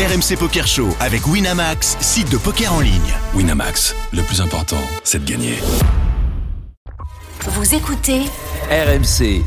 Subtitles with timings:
[0.00, 3.12] RMC Poker Show avec Winamax, site de poker en ligne.
[3.34, 5.58] Winamax, le plus important, c'est de gagner.
[7.46, 8.22] Vous écoutez
[8.70, 9.42] RMC.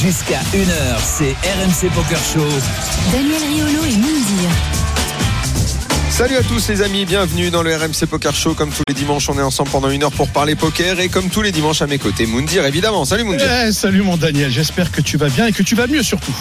[0.00, 2.46] Jusqu'à 1h, c'est RMC Poker Show.
[3.10, 4.50] Daniel Riolo et Moundir.
[6.10, 8.54] Salut à tous les amis, bienvenue dans le RMC Poker Show.
[8.54, 11.00] Comme tous les dimanches, on est ensemble pendant une heure pour parler poker.
[11.00, 13.04] Et comme tous les dimanches à mes côtés, Moundir évidemment.
[13.04, 13.48] Salut Moundir.
[13.66, 16.36] Eh, salut mon Daniel, j'espère que tu vas bien et que tu vas mieux surtout.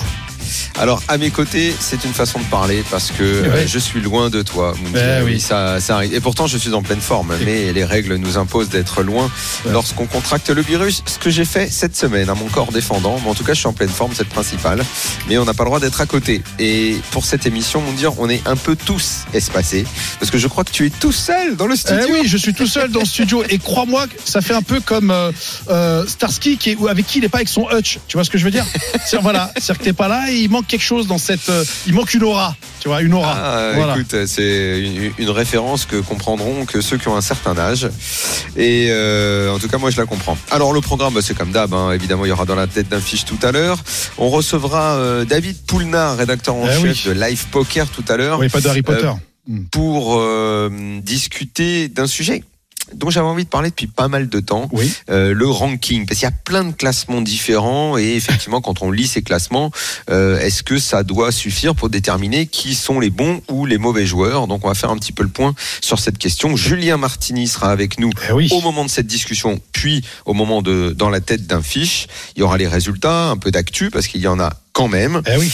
[0.79, 3.67] Alors à mes côtés, c'est une façon de parler parce que euh, Ouais.
[3.67, 4.73] je suis loin de toi.
[4.81, 5.01] Moundir.
[5.19, 5.39] Eh oui.
[5.39, 6.13] ça, ça arrive.
[6.13, 7.33] Et pourtant, je suis en pleine forme.
[7.45, 9.29] Mais les règles nous imposent d'être loin
[9.69, 11.03] lorsqu'on contracte le virus.
[11.05, 13.19] Ce que j'ai fait cette semaine à mon corps défendant.
[13.23, 14.83] Mais en tout cas, je suis en pleine forme, c'est le principal.
[15.27, 16.41] Mais on n'a pas le droit d'être à côté.
[16.59, 19.85] Et pour cette émission, Moundir, on est un peu tous espacés
[20.19, 22.05] parce que je crois que tu es tout seul dans le studio.
[22.07, 24.79] Eh oui, je suis tout seul dans le studio et crois-moi, ça fait un peu
[24.79, 25.31] comme euh,
[25.69, 27.99] euh, Starsky qui est, avec qui il n'est pas avec son hutch.
[28.07, 28.65] Tu vois ce que je veux dire?
[29.21, 31.93] Voilà, c'est que t'es pas là et il manque quelque chose dans cette, euh, il
[31.93, 32.55] manque une aura.
[32.79, 33.33] Tu vois, une aura.
[33.35, 33.95] Ah, Voilà.
[33.95, 37.89] écoute, c'est une, une référence que comprendront que ceux qui ont un certain âge.
[38.57, 40.37] Et euh, en tout cas, moi, je la comprends.
[40.51, 41.73] Alors, le programme, bah, c'est comme d'hab.
[41.73, 41.91] hein.
[41.93, 43.77] Évidemment, il y aura dans la tête d'un fiche tout à l'heure.
[44.17, 47.01] On recevra euh, David Poulnard, rédacteur en Eh chef oui.
[47.05, 49.11] de Live Poker tout à l'heure, Oui, pas de Harry Potter.
[49.71, 50.69] pour euh,
[51.01, 52.43] discuter d'un sujet
[52.95, 54.91] dont j'avais envie de parler depuis pas mal de temps, Oui.
[55.09, 58.91] euh, le ranking, parce qu'il y a plein de classements différents et effectivement, quand on
[58.91, 59.71] lit ces classements,
[60.09, 64.05] euh, est-ce que ça doit suffire pour déterminer qui sont les bons ou les mauvais
[64.05, 64.47] joueurs?
[64.47, 66.55] Donc, on va faire un petit peu le point sur cette question.
[66.55, 68.49] Julien Martini sera avec nous Eh oui.
[68.51, 72.07] au moment de cette discussion, puis au moment de dans la tête d'un fiche.
[72.35, 75.21] Il y aura les résultats, un peu d'actu parce qu'il y en a quand même,
[75.27, 75.51] Eh oui.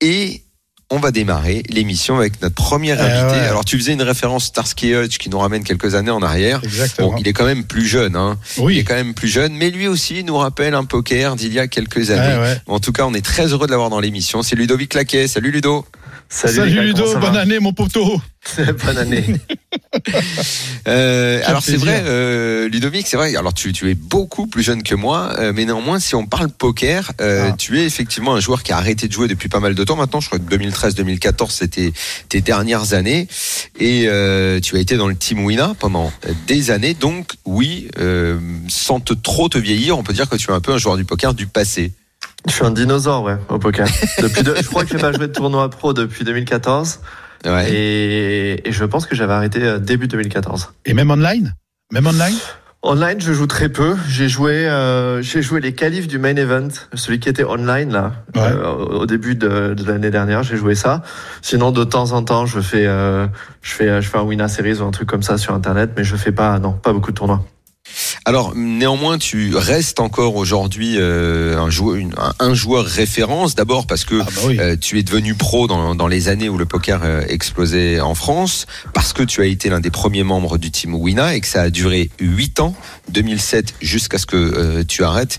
[0.00, 0.42] et
[0.90, 3.40] on va démarrer l'émission avec notre premier Eh invité.
[3.40, 3.46] ouais.
[3.46, 6.60] Alors, tu faisais une référence Starsky Hutch qui nous ramène quelques années en arrière.
[6.62, 7.10] Exactement.
[7.12, 8.38] Bon, il est quand même plus jeune, hein.
[8.56, 8.84] Il est oui.
[8.84, 12.10] quand même plus jeune, mais lui aussi nous rappelle un poker d'il y a quelques
[12.10, 12.34] années.
[12.36, 12.60] Eh ouais.
[12.66, 14.42] En tout cas, on est très heureux de l'avoir dans l'émission.
[14.42, 15.26] C'est Ludovic Laquet.
[15.26, 15.84] Salut Ludo.
[16.28, 18.20] Salut, gars, Ludo, bonne année mon poteau.
[18.84, 19.24] Bonne année.
[20.88, 23.34] Euh, alors c'est vrai, euh, Ludovic, c'est vrai.
[23.36, 26.48] Alors tu, tu es beaucoup plus jeune que moi, euh, mais néanmoins, si on parle
[26.48, 27.52] poker, Ah.
[27.58, 29.96] tu es effectivement un joueur qui a arrêté de jouer depuis pas mal de temps.
[29.96, 31.92] Maintenant, je crois que 2013-2014, c'était
[32.28, 33.28] tes dernières années,
[33.78, 34.02] et
[34.62, 36.12] tu as été dans le team Wina pendant
[36.46, 36.94] des années.
[36.94, 37.88] Donc oui,
[38.68, 40.96] sans te trop te vieillir, on peut dire que tu es un peu un joueur
[40.96, 41.92] du poker du passé.
[42.46, 43.88] Je suis un dinosaure, ouais, au poker.
[44.22, 47.00] Depuis je crois que j'ai pas joué de tournoi pro depuis 2014.
[47.44, 47.70] Ouais.
[47.72, 50.72] Et, et je pense que j'avais arrêté euh, début 2014.
[50.84, 51.54] Et même online?
[51.92, 52.34] Même online?
[52.82, 53.96] Online, je joue très peu.
[54.08, 58.12] J'ai joué, euh, j'ai joué les qualifs du main event, celui qui était online là,
[58.36, 58.42] Ouais.
[58.42, 60.42] euh, au début de, de l'année dernière.
[60.44, 61.02] J'ai joué ça.
[61.42, 63.26] Sinon, de temps en temps, je fais, euh,
[63.62, 66.04] je fais, je fais un Wina Series ou un truc comme ça sur Internet, mais
[66.04, 67.44] je fais pas, non, pas beaucoup de tournois.
[68.28, 73.54] Alors néanmoins, tu restes encore aujourd'hui euh, un, joueur, une- un, joueur référence.
[73.54, 74.56] D'abord parce que Ah bah oui.
[74.58, 78.16] euh, tu es devenu pro dans, dans les années où le poker euh, explosait en
[78.16, 81.46] France, parce que tu as été l'un des premiers membres du team Wina et que
[81.46, 82.74] ça a duré 8 ans,
[83.10, 85.38] 2007 jusqu'à ce que euh, tu arrêtes.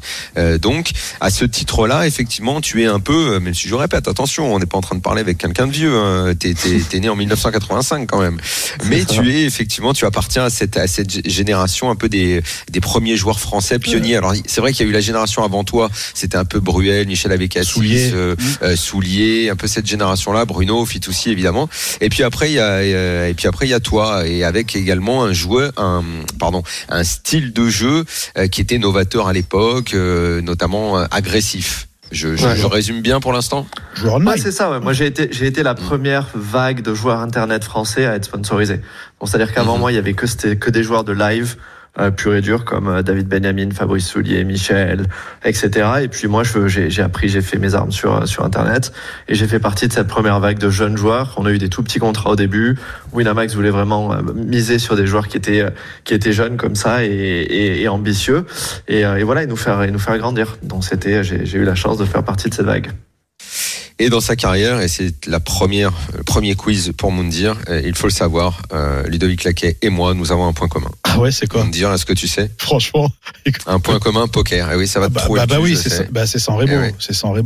[0.62, 4.60] Donc à ce titre-là, effectivement, tu es un peu, même si je répète, attention, on
[4.60, 5.94] n'est pas en train de parler avec quelqu'un de vieux.
[5.94, 8.38] Hein, T'es t'es- t'es né en 1985 quand même,
[8.86, 12.77] mais tu es effectivement, tu appartiens à cette à cette génération un peu des des
[12.80, 14.16] premiers joueurs français pionniers.
[14.18, 17.08] Alors c'est vrai qu'il y a eu la génération avant toi, c'était un peu Bruel,
[17.08, 18.12] Michel Avecassis, Soulier.
[18.14, 21.70] euh, euh, Soulier, un peu cette génération-là, Bruno, Fitoussi évidemment.
[22.02, 24.44] Et puis après il y a euh, et puis après il y a toi et
[24.44, 26.04] avec également un joueur, un
[26.40, 28.06] pardon, un style de jeu
[28.38, 31.88] euh, qui était novateur à l'époque, euh, notamment agressif.
[32.10, 32.56] Je, je, Ouais.
[32.56, 33.68] je résume bien pour l'instant?
[34.02, 34.72] Ouais, c'est ça.
[34.72, 34.80] Ouais.
[34.80, 38.80] Moi, j'ai été, j'ai été la première vague de joueurs internet français à être sponsorisé.
[39.20, 39.80] Bon, c'est-à-dire qu'avant Mhm.
[39.82, 41.62] moi, il y avait que c'était que des joueurs de live euh,
[42.12, 45.08] pur et dur comme euh, David Benjamin, Fabrice Soulier, Michel,
[45.44, 45.70] etc.
[46.04, 48.92] Et puis moi, j'ai, appris, j'ai fait mes armes sur euh, sur internet
[49.28, 51.34] et j'ai fait partie de cette première vague de jeunes joueurs.
[51.38, 52.78] On a eu des tout petits contrats au début.
[53.14, 55.70] Winamax voulait vraiment euh, miser sur des joueurs qui étaient euh,
[56.04, 58.46] qui étaient jeunes comme ça et, et, et ambitieux
[58.88, 60.58] et, euh, et voilà, et nous faire et nous faire grandir.
[60.64, 62.92] Donc c'était, j'ai eu la chance de faire partie de cette vague.
[64.00, 67.96] Et dans sa carrière, et c'est la première, le premier quiz pour Moundir, euh, il
[67.96, 70.92] faut le savoir, euh, Ludovic Laquet et moi, nous avons un point commun.
[71.04, 72.52] Ah ouais, c'est quoi Moundir, est-ce que tu sais?
[72.60, 73.10] Franchement.
[73.66, 74.72] Un point commun, poker.
[74.72, 75.98] Et oui, ça va te Bah, trouver bah, le bah cul, oui, c'est sais.
[75.98, 76.62] ça- bah, c'est sans.
[76.62, 76.94] Eh.
[77.00, 77.34] C'est sans.
[77.38, 77.42] Ouais.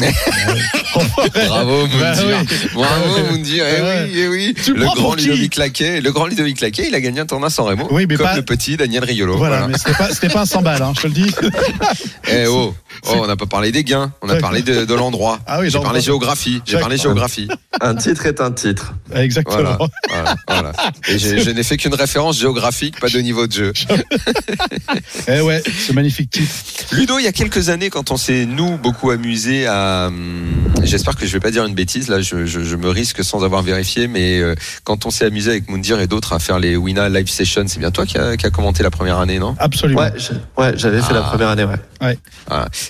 [1.48, 2.00] Bravo Moundir.
[2.00, 2.58] Bah oui.
[2.74, 3.24] Bravo.
[3.32, 3.66] Moundir.
[3.66, 4.54] Eh oui, eh oui.
[4.62, 7.64] Tu le grand Ludovic Laquet, le grand Ludovic Laquet, il a gagné un tournoi sans
[7.64, 7.88] Remo.
[7.92, 9.38] Oui, mais comme pas- le petit Daniel Riolo.
[9.38, 9.68] Voilà, Voilà.
[9.72, 11.32] mais c'était pas, pas un 100 balles, hein, je te le dis.
[12.30, 12.74] Eh oh,
[13.08, 15.40] Oh, on n'a pas parlé des gains, on a parlé de, de l'endroit.
[15.48, 16.62] Ah oui, j'ai parlé géographie.
[16.66, 17.48] J'ai parlé géographie.
[17.82, 18.94] Un titre est un titre.
[19.16, 19.58] Exactement.
[19.58, 19.78] Voilà,
[20.08, 20.74] voilà, voilà.
[21.08, 23.74] Et je n'ai fait qu'une référence géographique, pas de niveau de jeu.
[25.28, 26.52] Eh ouais, ce magnifique titre.
[26.94, 30.44] Ludo, il y a quelques années, quand on s'est nous beaucoup amusé à, hum,
[30.84, 33.44] j'espère que je vais pas dire une bêtise, là, je, je- je me risque sans
[33.44, 36.76] avoir vérifié, mais euh, quand on s'est amusé avec Moundir et d'autres à faire les
[36.76, 39.56] Wina live sessions, c'est bien toi qui a, qui a commenté la première année, non?
[39.60, 40.02] Absolument.
[40.02, 40.12] Ouais,
[40.58, 41.30] ouais, j'avais fait la Ah.
[41.30, 42.18] première année, ouais.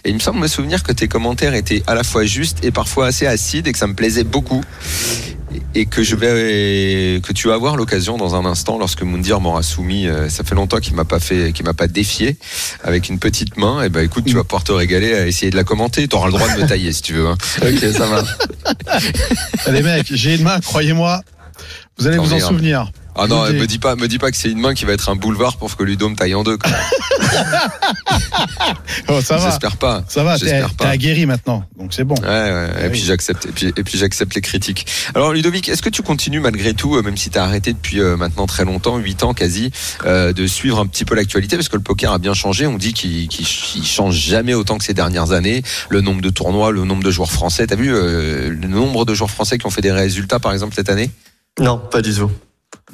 [0.05, 2.71] Et il me semble me souvenir que tes commentaires étaient à la fois justes et
[2.71, 4.63] parfois assez acides et que ça me plaisait beaucoup.
[5.75, 9.63] Et que je vais, que tu vas avoir l'occasion dans un instant lorsque Moundir m'aura
[9.63, 10.07] soumis.
[10.07, 12.37] euh, Ça fait longtemps qu'il m'a pas fait, qu'il m'a pas défié
[12.85, 13.83] avec une petite main.
[13.83, 16.07] Et ben écoute, tu vas pouvoir te régaler à essayer de la commenter.
[16.07, 17.27] Tu auras le droit de me tailler si tu veux.
[17.27, 17.37] hein.
[17.61, 18.23] Ok, ça va.
[19.67, 21.21] Eh, Les mecs, j'ai une main, croyez-moi.
[21.97, 22.39] Vous allez vous en un.
[22.39, 22.91] souvenir.
[23.15, 25.09] Ah non, me dis pas, me dis pas que c'est une main qui va être
[25.09, 26.57] un boulevard pour que Ludo me taille en deux.
[26.57, 26.71] quoi.
[29.07, 29.49] Oh, ça va.
[29.49, 30.03] J'espère pas.
[30.07, 30.89] Ça va, t'es J'espère t'es pas.
[30.89, 31.65] aguerri maintenant.
[31.77, 32.15] Donc c'est bon.
[32.21, 32.89] Ouais, ouais, et oui.
[32.91, 34.85] puis j'accepte, et puis, et puis j'accepte les critiques.
[35.15, 37.99] Alors Ludovic, est-ce que tu continues malgré tout, euh, même si tu as arrêté depuis
[37.99, 39.71] euh, maintenant très longtemps, 8 ans quasi,
[40.05, 41.57] euh, de suivre un petit peu l'actualité?
[41.57, 42.67] Parce que le poker a bien changé.
[42.67, 45.63] On dit qu'il qu'il qu'il change jamais autant que ces dernières années.
[45.89, 47.67] Le nombre de tournois, le nombre de joueurs français.
[47.67, 50.75] T'as vu euh, le nombre de joueurs français qui ont fait des résultats par exemple
[50.75, 51.11] cette année?
[51.59, 52.31] Non, pas du tout.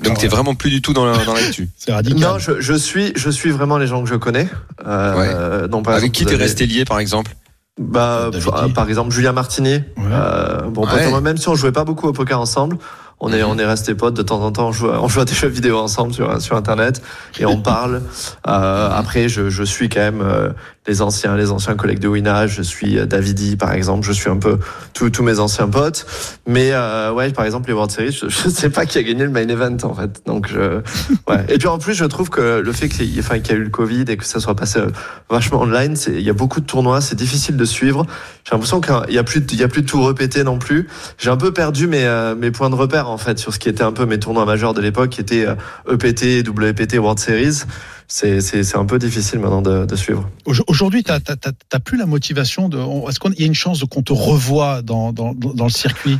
[0.03, 1.69] Donc t'es vraiment plus du tout dans la- dans l'actu.
[1.77, 2.19] C'est radical.
[2.19, 4.47] Non, je, je suis, je suis vraiment les gens que je connais.
[4.85, 7.35] Euh, donc, par Avec exemple, qui t'es avez- resté lié par exemple?
[7.79, 8.31] Bah,
[8.73, 9.73] par- exemple, Julien Martini.
[9.73, 9.83] Ouais.
[10.11, 11.21] Euh, bon, Ouais.
[11.21, 12.77] même si on jouait pas beaucoup au poker ensemble,
[13.19, 13.49] on est, Mhm.
[13.49, 14.69] on est resté potes de temps en temps.
[14.69, 17.01] On joue, à- on joue à des jeux vidéo ensemble sur, sur Internet
[17.39, 18.01] et on parle.
[18.47, 20.49] Euh, après, je, je suis quand même euh,
[20.87, 22.47] les anciens, les anciens collègues de Wina.
[22.47, 24.05] Je suis euh, Davidi, par exemple.
[24.05, 24.57] Je suis un peu
[24.93, 26.05] tous mes anciens potes.
[26.47, 29.23] Mais euh, ouais, par exemple, les World Series, je, je sais pas qui a gagné
[29.23, 30.21] le main event en fait.
[30.25, 30.81] Donc, je,
[31.27, 31.45] ouais.
[31.49, 34.05] Et puis en plus, je trouve que le fait qu'il y, a eu le Covid
[34.07, 34.87] et que ça soit passé euh,
[35.29, 38.05] vachement online, il y a beaucoup de tournois, c'est difficile de suivre.
[38.45, 40.87] J'ai l'impression qu'il y a plus, il y a plus de tout répéter non plus.
[41.17, 43.69] J'ai un peu perdu mes, euh, mes points de repère en fait sur ce qui
[43.69, 45.45] était un peu mes tournois majeurs de l'époque, qui étaient
[45.89, 47.63] EPT, WPT, World Series.
[48.07, 50.29] C'est, c'est, c'est un peu difficile maintenant de, de suivre.
[50.45, 52.77] Aujo- Aujourd'hui, t'as t'as- t'as- t'as plus la motivation de.
[53.09, 56.17] Est-ce qu'il y a une chance de qu'on te revoie dans, dans, dans le circuit?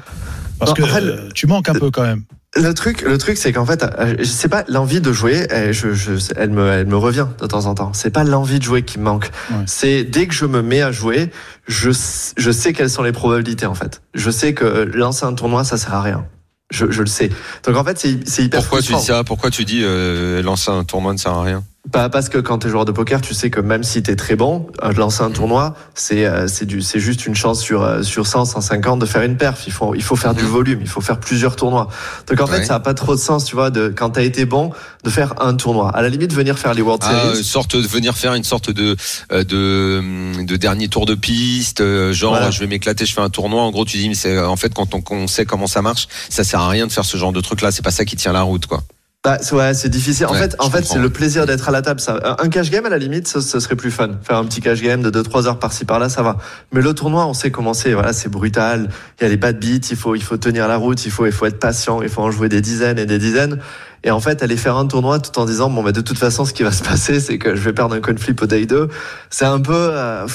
[0.60, 2.24] Parce Non, que euh, tu manques un peu quand même.
[2.56, 5.48] Le truc, le truc, c'est qu'en fait, euh, c'est pas l'envie de jouer.
[5.72, 7.92] Je, je, elle me, elle me revient de temps en temps.
[7.94, 9.30] C'est pas l'envie de jouer qui me manque.
[9.52, 9.58] Ouais.
[9.68, 11.30] C'est dès que je me mets à jouer,
[11.68, 11.92] je,
[12.38, 14.02] je sais quelles sont les probabilités en fait.
[14.16, 16.26] Je sais que lancer un tournoi, ça sert à rien.
[16.72, 17.30] Je, je le sais.
[17.66, 19.24] Donc en fait, c'est c'est hyper Pourquoi tu dis ça?
[19.24, 21.64] Pourquoi tu dis euh, lancer un tournoi ne sert à rien?
[21.92, 24.68] Parce que quand t'es joueur de poker, tu sais que même si t'es très bon,
[24.84, 28.28] euh, lancer un tournoi, c'est euh, c'est du c'est juste une chance sur euh, sur
[28.28, 29.64] 100, 150 de faire une perf.
[29.68, 30.50] Il faut il faut faire du Mhm.
[30.50, 31.88] volume, il faut faire plusieurs tournois.
[32.28, 32.66] Donc en fait, Ouais.
[32.66, 34.72] ça a pas trop de sens, tu vois, de quand t'as été bon,
[35.04, 35.90] de faire un tournoi.
[35.96, 37.38] À la limite, venir faire les World Ah, Series.
[37.38, 38.96] une sorte de venir faire une sorte de
[39.32, 42.52] euh, de, hum, de dernier tour de piste, euh, genre Voilà.
[42.52, 43.62] je vais m'éclater, je fais un tournoi.
[43.62, 46.08] En gros, tu dis mais c'est en fait quand on, on sait comment ça marche,
[46.30, 47.72] ça sert à rien de faire ce genre de truc là.
[47.72, 48.84] C'est pas ça qui tient la route, quoi.
[49.24, 50.26] Bah, c'est- ouais, c'est difficile.
[50.28, 52.00] En Ouais, fait, en fait, c'est le plaisir d'être à la table.
[52.00, 54.12] Ça, un cash game à la limite, ce, ce serait plus fun.
[54.22, 56.38] Faire un petit cash game de 2-3 heures par-ci par-là, ça va.
[56.72, 57.92] Mais le tournoi, on sait comment c'est.
[57.94, 58.90] Voilà, c'est brutal.
[59.20, 59.88] Il y a les bad beats.
[59.90, 61.04] Il faut, il faut tenir la route.
[61.06, 62.02] Il faut, il faut être patient.
[62.02, 63.60] Il faut en jouer des dizaines et des dizaines.
[64.04, 66.46] Et en fait, aller faire un tournoi tout en disant bon, bah, de toute façon,
[66.46, 68.66] ce qui va se passer, c'est que je vais perdre un coin flip au day
[68.66, 68.88] 2.
[69.30, 70.26] C'est un peu, euh,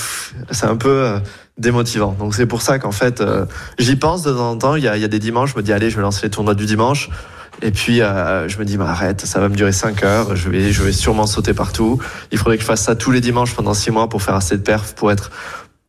[0.51, 0.89] c'est un peu.
[0.91, 1.19] euh,
[1.59, 2.17] démotivant.
[2.19, 3.45] Donc c'est pour ça qu'en fait, euh,
[3.79, 4.75] j'y pense de temps en temps.
[4.75, 6.21] Il y a, il y a des dimanches, je me dis allez, je vais lancer
[6.25, 7.11] les tournois du dimanche.
[7.61, 10.35] Et puis euh, je me dis bah, arrête, ça va me durer 5 heures.
[10.37, 12.01] Je vais, je vais sûrement sauter partout.
[12.33, 14.57] Il faudrait que je fasse ça tous les dimanches pendant 6 mois pour faire assez
[14.57, 15.31] de perf pour être.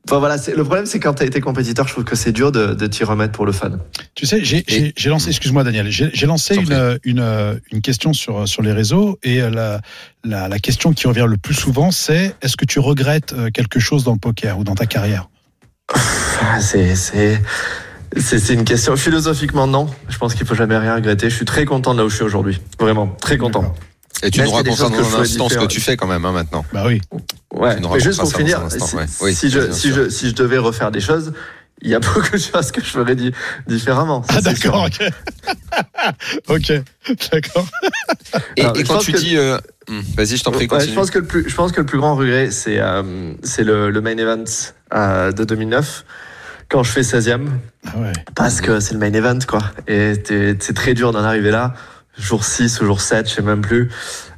[0.06, 2.74] Enfin voilà, le problème, c'est quand t'as été compétiteur, je trouve que c'est dur de,
[2.74, 3.72] de t'y remettre pour le fun.
[4.16, 8.74] Tu sais, j'ai- lancé, excuse-moi Daniel, j'ai lancé une, une, une question sur, sur les
[8.74, 9.80] réseaux et euh, la,
[10.26, 13.80] la, la question qui revient le plus souvent, c'est est-ce que tu regrettes euh, quelque
[13.80, 15.30] chose dans le poker ou dans ta carrière?
[15.94, 17.42] Ah, C'est
[18.18, 19.88] c'est une question philosophiquement non.
[20.10, 21.30] Je pense qu'il faut jamais rien regretter.
[21.30, 23.74] Je suis très content de là où je suis aujourd'hui, vraiment très content.
[24.22, 26.64] Et tu nous racontes dans un instant ce que tu fais quand même hein, maintenant.
[26.72, 27.02] Bah oui.
[27.54, 29.06] Ouais, mais juste pour finir, instant, si, ouais.
[29.22, 31.34] Oui, si je, si, je, si je devais refaire des choses,
[31.82, 33.32] il y a beaucoup de choses que je ferais di-
[33.68, 34.24] différemment.
[34.24, 35.10] ça, Ah d'accord, ok.
[36.50, 36.72] ok,
[37.32, 37.68] d'accord.
[38.56, 39.58] Et, quand tu que- dis, euh,
[39.90, 40.92] hum, vas-y, je t'en prie, Ouais, continue.
[40.92, 43.64] je pense que le plus, je pense que le plus grand regret, c'est euh, c'est
[43.64, 44.44] le, le main event
[44.94, 46.06] euh, de 2009
[46.74, 47.46] quand je fais 16e
[47.86, 48.12] Ah ouais.
[48.36, 49.62] parce que c'est le main event quoi.
[49.88, 50.14] Et
[50.60, 51.76] c'est très dur d'en arriver là.
[52.18, 53.90] Jour 6 ou jour 7, je sais même plus.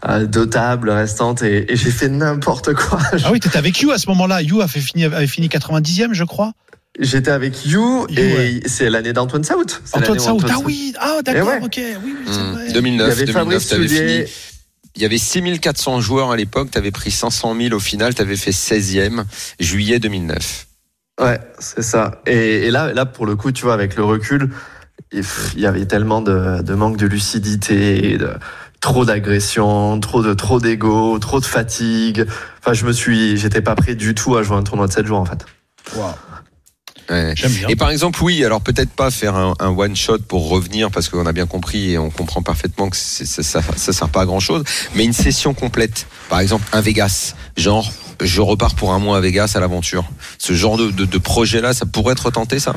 [0.07, 2.99] Euh, deux tables restantes et, et j'ai fait n'importe quoi.
[3.23, 4.41] Ah oui, t'étais avec You à ce moment-là.
[4.41, 6.51] You avait fini, avait fini 90e, je crois.
[6.99, 8.59] J'étais avec You, You, et ouais.
[8.67, 9.65] c'est l'année d'Antoine Saout.
[9.83, 10.19] C'est Antoine.
[10.19, 11.59] Antoine Ah oui, ah d'accord, ouais.
[11.63, 11.81] ok.
[12.05, 12.63] Oui, Hum, vrai.
[12.65, 14.31] Il y 2009, avait 2009, Fabrice t'avais fini.
[14.95, 18.21] Il y avait 6400 joueurs à l'époque, tu avais pris 500 000 au final, tu
[18.21, 19.25] avais fait 16e,
[19.59, 20.67] juillet 2009.
[21.19, 22.21] Ouais, c'est ça.
[22.25, 24.49] Et, et là, là, pour le coup, tu vois, avec le recul,
[25.11, 25.23] il
[25.55, 28.31] y avait tellement de, de manque de lucidité, de,
[28.81, 32.25] trop d'agression, trop de trop d'ego, trop de fatigue.
[32.59, 35.05] Enfin, je me suis, j'étais pas prêt du tout à jouer un tournoi de 7
[35.05, 35.45] jours en fait.
[35.95, 37.33] Ouais.
[37.35, 37.67] J'aime bien.
[37.67, 41.07] Et par exemple, oui, alors peut-être pas faire un, un one shot pour revenir parce
[41.09, 44.25] qu'on a bien compris et on comprend parfaitement que ça, ça, ça sert pas à
[44.25, 44.63] grand chose,
[44.95, 46.07] mais une session complète.
[46.29, 47.91] Par exemple, un Vegas, genre
[48.21, 50.05] je repars pour un mois à Vegas à l'aventure.
[50.37, 52.73] Ce genre de, de, de projet-là, ça pourrait être tenté, ça?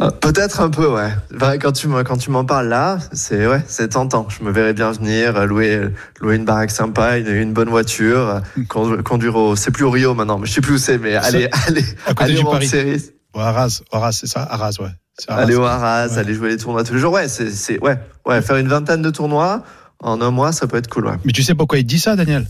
[0.00, 1.10] Euh, Peut-être un peu, ouais.
[1.36, 4.26] Enfin, quand tu quand tu m'en parles là, c'est ouais, c'est tentant.
[4.30, 5.80] Je me verrais bien venir euh, louer
[6.20, 9.90] louer une baraque sympa, une, une bonne voiture, euh, condu- conduire au, c'est plus au
[9.90, 12.50] Rio maintenant, mais je sais plus où c'est, mais aller aller À côté aller au
[12.50, 12.68] Paris.
[12.68, 13.02] Series,
[13.34, 14.46] Ouais, Arras, Arras, c'est ça?
[14.50, 14.88] Arras, ouais.
[15.28, 15.42] Arras.
[15.42, 16.18] aller au Haras, Ouais.
[16.18, 17.12] aller jouer les tournois tous les jours.
[17.12, 19.62] Ouais, c'est c'est ouais ouais faire une vingtaine de tournois
[20.00, 21.06] en un mois, ça peut être cool.
[21.06, 21.16] Ouais.
[21.26, 22.46] Mais tu sais pourquoi il dit ça, Daniel?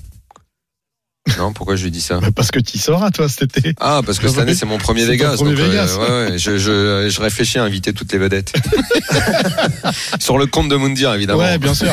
[1.39, 3.75] Non, pourquoi je lui dis ça Bah, Parce que tu sauras, toi, cet été.
[3.81, 5.37] Ah, parce que cette année, c'est mon premier Vegas.
[5.37, 5.97] premier donc, euh, Vegas.
[5.97, 8.53] ouais, ouais, je, je, je réfléchis à inviter toutes les vedettes.
[10.19, 11.41] Sur le compte de Moundir, évidemment.
[11.41, 11.89] Ouais, bien sûr.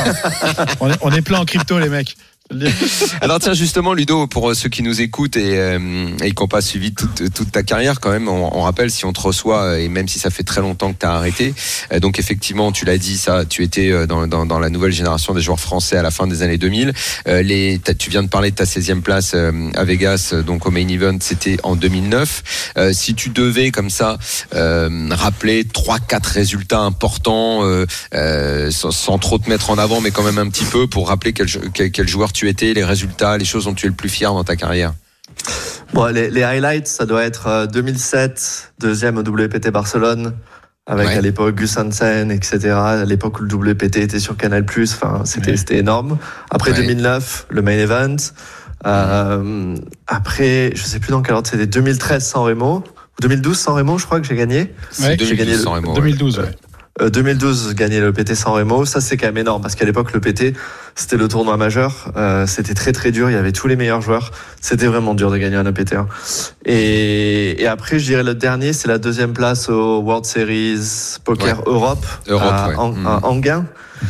[0.80, 2.16] on, est, on est plein en crypto, les mecs.
[3.20, 6.48] Alors tiens justement Ludo pour euh, ceux qui nous écoutent et, euh, et qui n'ont
[6.48, 9.62] pas suivi toute, toute ta carrière quand même on, on rappelle si on te reçoit
[9.62, 11.54] euh, et même si ça fait très longtemps que tu as arrêté
[11.92, 14.90] euh, donc effectivement tu l'as dit ça tu étais euh, dans, dans, dans la nouvelle
[14.90, 16.92] génération des joueurs français à la fin des années 2000
[17.28, 20.88] Euh, les, tu viens de parler de ta 16e place à Vegas donc au main
[20.88, 24.18] event c'était en 2009 Euh, si tu devais comme ça
[24.52, 27.62] rappeler trois quatre résultats importants
[28.70, 31.32] sans, sans trop te mettre en avant mais quand même un petit peu pour rappeler
[31.32, 34.08] quel, quel, quel joueur tu étais les résultats les choses dont tu es le plus
[34.08, 34.92] fier dans ta carrière
[35.94, 40.34] Bon, les, les highlights, ça doit être euh, 2007, deuxième au WPT Barcelone,
[40.86, 41.14] avec Ouais.
[41.16, 42.58] à l'époque Gus Hansen, etc.
[42.74, 45.56] À l'époque où le WPT était sur Canal+, enfin, c'était Ouais.
[45.56, 46.18] c'était énorme.
[46.50, 46.76] Après Ouais.
[46.78, 48.16] 2009, le main event.
[48.86, 52.78] Euh, après, je sais plus dans quel ordre c'était, 2013 San Remo.
[52.78, 54.72] Ou 2012 San Remo, je crois que j'ai gagné.
[54.90, 55.94] c'est Ouais, j'ai 2012 gagné le- sans Remo, ouais.
[55.96, 56.44] 2012, ouais.
[57.00, 60.12] Euh, 2012, gagner le PT San Remo, ça c'est quand même énorme parce qu'à l'époque
[60.12, 60.54] le PT
[60.94, 64.02] c'était le tournoi majeur, euh, c'était très très dur, il y avait tous les meilleurs
[64.02, 65.94] joueurs, c'était vraiment dur de gagner un EPT.
[65.94, 66.08] hein.
[66.66, 71.62] Et, et après je dirais le dernier c'est la deuxième place au World Series Poker
[71.66, 72.74] Europe, Europe, à, ouais.
[73.06, 73.66] À Anguin.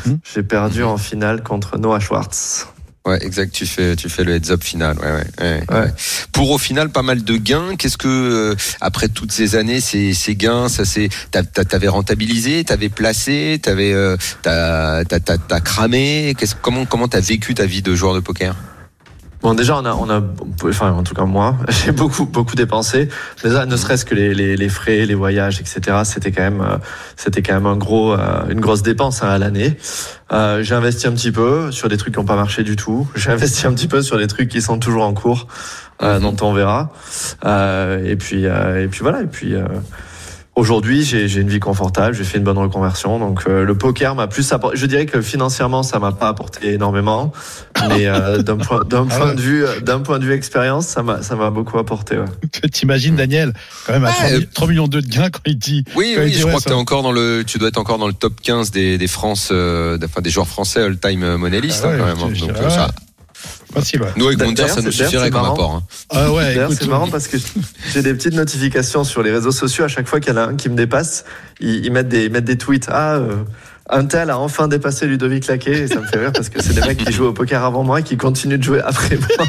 [0.07, 0.19] Mhm.
[0.35, 2.67] J'ai perdu en finale contre Noah Schwartz.
[3.07, 3.53] Ouais, exact.
[3.53, 4.99] Tu fais, tu fais le heads up final.
[4.99, 5.93] Ouais, ouais, ouais, Ouais.
[6.33, 7.77] Pour au final pas mal de gains.
[7.77, 11.89] Qu'est-ce que euh, après toutes ces années, ces, ces gains, ça c'est, t'as- t'as- t'avais
[11.89, 16.35] rentabilisé, t'avais placé, t'avais, euh, t'as, t'as, t'as, t'as cramé.
[16.39, 18.55] Qu'est-ce, comment, comment t'as vécu ta vie de joueur de poker?
[19.43, 20.21] Bon, déjà, on a, on a,
[20.65, 23.09] enfin, en tout cas, moi, j'ai beaucoup, beaucoup dépensé.
[23.43, 25.99] Déjà, ne serait-ce que les, les, les frais, les voyages, etc.
[26.05, 26.77] C'était quand même, euh,
[27.17, 29.79] c'était quand même un gros, euh, une grosse dépense hein, à l'année.
[30.33, 33.09] Euh, j'ai investi un petit peu sur des trucs qui n'ont pas marché du tout.
[33.17, 35.47] J'ai investi un petit peu sur des trucs qui sont toujours en cours,
[36.03, 36.23] euh, Mhm.
[36.37, 36.93] dont on verra.
[37.47, 39.23] Euh, et puis, euh, et puis voilà.
[39.23, 39.55] Et puis.
[40.57, 43.75] Euh, Aujourd'hui, j'ai j'ai une vie confortable, j'ai fait une bonne reconversion, donc euh, le
[43.79, 44.77] poker m'a plus apporté.
[44.77, 47.33] Je dirais que financièrement, ça m'a pas apporté énormément,
[47.89, 49.35] mais euh, d'un point, d'un Ah point ouais.
[49.37, 52.19] de vue, d'un point de vue expérience, ça m'a, ça m'a beaucoup apporté.
[52.19, 52.27] Ouais.
[52.73, 53.53] T'imagines, Daniel,
[53.87, 55.85] quand même, à Ouais, 3, euh, 3 millions de gains quand il dit.
[55.97, 57.79] Oui, oui, dit, je ouais, crois que ça- t'es encore dans le, tu dois être
[57.79, 61.61] encore dans le top 15 des, des France, euh, enfin des joueurs français all-time money
[61.61, 62.19] list Ah ouais, hein, quand même.
[62.19, 62.31] je- hein.
[62.35, 62.93] je Donc, euh, ça, ouais.
[63.73, 64.09] Facile, ouais.
[64.17, 65.75] nous avec Mondial, ça nous suffirait comme apport.
[65.77, 65.83] hein.
[66.11, 67.37] Ah ouais, c'est marrant parce que
[67.93, 70.47] j'ai des petites notifications sur les réseaux sociaux à chaque fois qu'il y en a
[70.47, 71.25] un qui me dépasse,
[71.61, 72.89] ils, ils mettent des, ils mettent des tweets.
[72.91, 73.37] Ah, euh,
[73.93, 76.75] un tel a enfin dépassé Ludovic Laquet, et ça me fait rire parce que c'est
[76.75, 79.47] des mecs qui jouent au poker avant moi et qui continuent de jouer après moi.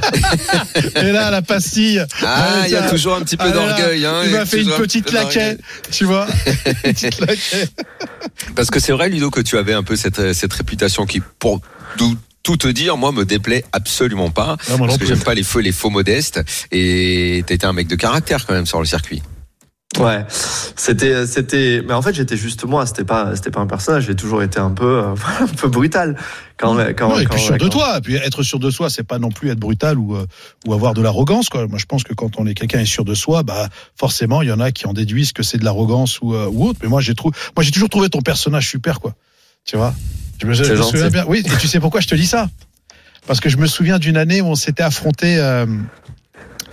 [0.95, 2.03] Et là, la pastille.
[2.23, 4.03] Ah, Ouais, il y a toujours un petit peu Ah d'orgueil.
[4.05, 5.59] Hein, il m'a fait une un petite laquette,
[5.91, 6.25] tu vois.
[6.65, 7.71] Une petite laquette.
[8.55, 11.61] Parce que c'est vrai, Ludo, que tu avais un peu cette, cette réputation qui, pour
[12.43, 14.57] tout, te dire, moi, me déplaît absolument pas.
[14.61, 16.41] Ah, moi non parce que j'aime pas les faux, les faux modestes.
[16.71, 19.21] Et t'étais un mec de caractère quand même sur le circuit.
[19.99, 20.25] Ouais,
[20.77, 24.15] c'était, c'était, mais en fait j'étais juste moi, c'était pas, c'était pas un personnage, j'ai
[24.15, 26.15] toujours été un peu, euh, un peu brutal
[26.55, 27.97] quand, quand, Ouais, et quand- puis sûr de quand- toi.
[27.97, 30.25] Et puis être sûr de soi, c'est pas non plus être brutal ou, euh,
[30.65, 31.49] ou avoir de l'arrogance.
[31.49, 31.67] Quoi.
[31.67, 33.67] Moi, je pense que quand on est quelqu'un est sûr de soi, bah
[33.99, 36.67] forcément, il y en a qui en déduisent que c'est de l'arrogance ou, euh, ou
[36.67, 36.79] autre.
[36.81, 39.13] Mais moi, j'ai trouvé, moi, j'ai toujours trouvé ton personnage super, quoi.
[39.65, 39.93] Tu vois?
[40.41, 41.25] Je me, je souviens bien.
[41.27, 42.49] Oui, et tu sais pourquoi je te dis ça?
[43.27, 45.65] Parce que je me souviens d'une année où on s'était affronté euh,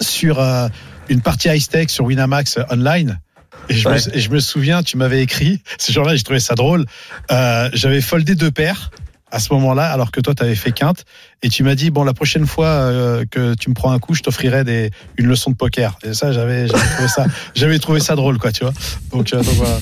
[0.00, 0.68] sur euh,
[1.08, 3.20] une partie high stake sur Winamax online.
[3.68, 3.96] Et je, Ouais.
[3.96, 6.86] me, et je me souviens, tu m'avais écrit, ce jour-là, j'ai trouvé ça drôle.
[7.30, 8.90] Euh, J'avais foldé deux paires
[9.30, 11.04] à ce moment-là, alors que toi, tu avais fait quinte,
[11.42, 14.14] et tu m'as dit, bon, la prochaine fois euh, que tu me prends un coup,
[14.14, 15.96] je t'offrirai des, une leçon de poker.
[16.04, 18.72] Et ça, j'avais, j'avais trouvé ça, j'avais trouvé ça drôle, quoi, tu vois.
[19.12, 19.78] Donc, euh, donc voilà.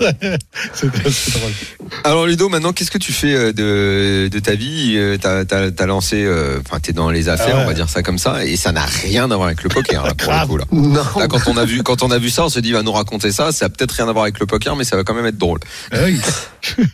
[0.74, 1.52] Assez drôle.
[2.04, 4.94] Alors Ludo, maintenant, qu'est-ce que tu fais euh, de, de ta vie?
[4.96, 7.64] Euh, T'as as, lancé, euh, enfin, t'es dans les affaires, Ah ouais.
[7.64, 10.04] on va dire ça comme ça, et ça n'a rien à voir avec le poker,
[10.04, 10.64] là, pour le coup, là.
[10.72, 11.02] Non.
[11.18, 12.92] Là, quand on a vu, quand on a vu ça, on se dit, va nous
[12.92, 13.52] raconter ça.
[13.52, 15.38] Ça a peut-être rien à voir avec le poker, mais ça va quand même être
[15.38, 15.60] drôle.
[15.92, 16.18] Oui.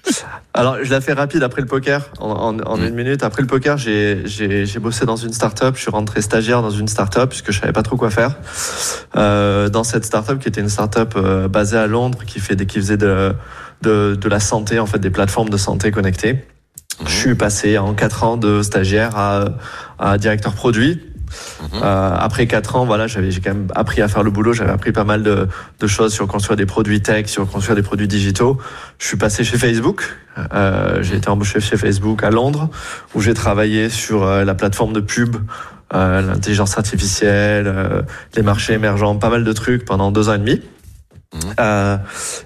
[0.55, 2.85] Alors, je la fais rapide après le poker, en, en, en Mm.
[2.87, 3.23] une minute.
[3.23, 5.75] Après le poker, j'ai bossé dans une start-up.
[5.76, 8.37] Je suis rentré stagiaire dans une start-up puisque je savais pas trop quoi faire.
[9.16, 12.57] Euh, dans cette start-up qui était une start-up euh, basée à Londres qui faisait
[12.97, 13.35] de,
[14.28, 16.45] la santé, en fait, des plateformes de santé connectées.
[17.07, 19.16] Je suis passé en quatre ans de stagiaire
[19.99, 21.12] à directeur produit.
[21.75, 24.53] Euh, après quatre ans, voilà, j'avais j'ai quand même appris à faire le boulot.
[24.53, 25.49] J'avais appris pas mal de,
[25.81, 28.59] de choses sur construire des produits tech, sur construire des produits digitaux.
[28.99, 30.17] Je suis passé chez Facebook.
[30.55, 32.71] Euh, j'ai été embauché chez Facebook à Londres,
[33.15, 35.37] où j'ai travaillé sur euh, la plateforme de pub,
[35.95, 38.03] euh, l'intelligence artificielle, euh,
[38.35, 40.62] les marchés émergents, pas mal de trucs pendant deux ans et demi.
[41.61, 41.97] Euh,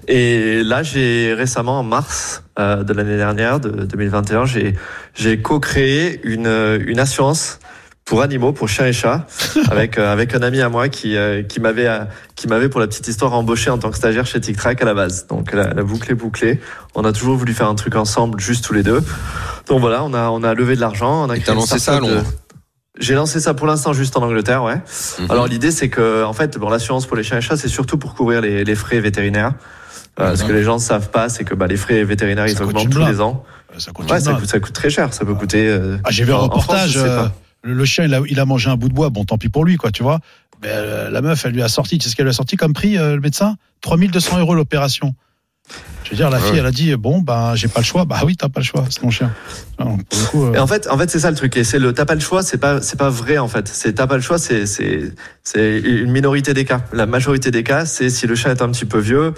[0.07, 4.75] et là, j'ai récemment, en mars euh, de l'année dernière, de 2021, j'ai
[5.13, 7.59] j'ai co-créé une une assurance
[8.07, 9.27] pour animaux, pour chiens et chats,
[9.69, 12.79] avec euh, avec un ami à moi qui euh, qui m'avait euh, qui m'avait pour
[12.79, 15.27] la petite histoire embauché en tant que stagiaire chez TicTrac à la base.
[15.27, 16.59] Donc la, la boucle est bouclée.
[16.95, 19.01] On a toujours voulu faire un truc ensemble, juste tous les deux.
[19.67, 21.59] Donc voilà, on a on a levé de l'argent, on a Et créé t'as une
[21.59, 22.23] lancé ça à Londres
[22.99, 24.81] J'ai lancé ça pour l'instant juste en Angleterre, ouais.
[25.19, 25.29] Mhm.
[25.29, 27.97] Alors l'idée c'est que en fait bon l'assurance pour les chiens et chats c'est surtout
[27.97, 29.51] pour couvrir les, les frais vétérinaires.
[30.19, 32.53] Euh, Ce que les gens ne savent pas c'est que bah, les frais vétérinaires Ça
[32.55, 33.43] ils augmentent tous les ans.
[33.77, 35.67] Ça coûte Ouais ça coûte, ça coûte très cher, ça peut coûter.
[35.67, 36.97] euh, Ah, j'ai vu un France, reportage.
[36.97, 37.25] euh.
[37.67, 39.09] Le, le chien, il a, il a mangé un bout de bois.
[39.09, 40.19] Bon, tant pis pour lui, quoi, tu vois.
[40.63, 41.97] Mais euh, la meuf, elle lui a sorti.
[41.97, 43.55] Tu sais ce qu'elle lui a sorti comme prix, euh, le médecin?
[43.81, 45.13] 3200 euros l'opération.
[46.05, 46.43] Je veux dire, la Ouais.
[46.49, 48.05] fille, elle a dit bon, ben, j'ai pas le choix.
[48.05, 49.33] Bah oui, t'as pas le choix, c'est ton chien.
[49.77, 49.97] Non,
[50.31, 51.57] coup, euh, Et en fait, en fait, c'est ça le truc.
[51.57, 53.67] Et c'est le t'as pas le choix, c'est pas, c'est pas vrai en fait.
[53.67, 55.11] C'est t'as pas le choix, c'est, c'est,
[55.43, 56.81] c'est une minorité des cas.
[56.93, 59.33] La majorité des cas, c'est si le chat est un petit peu vieux,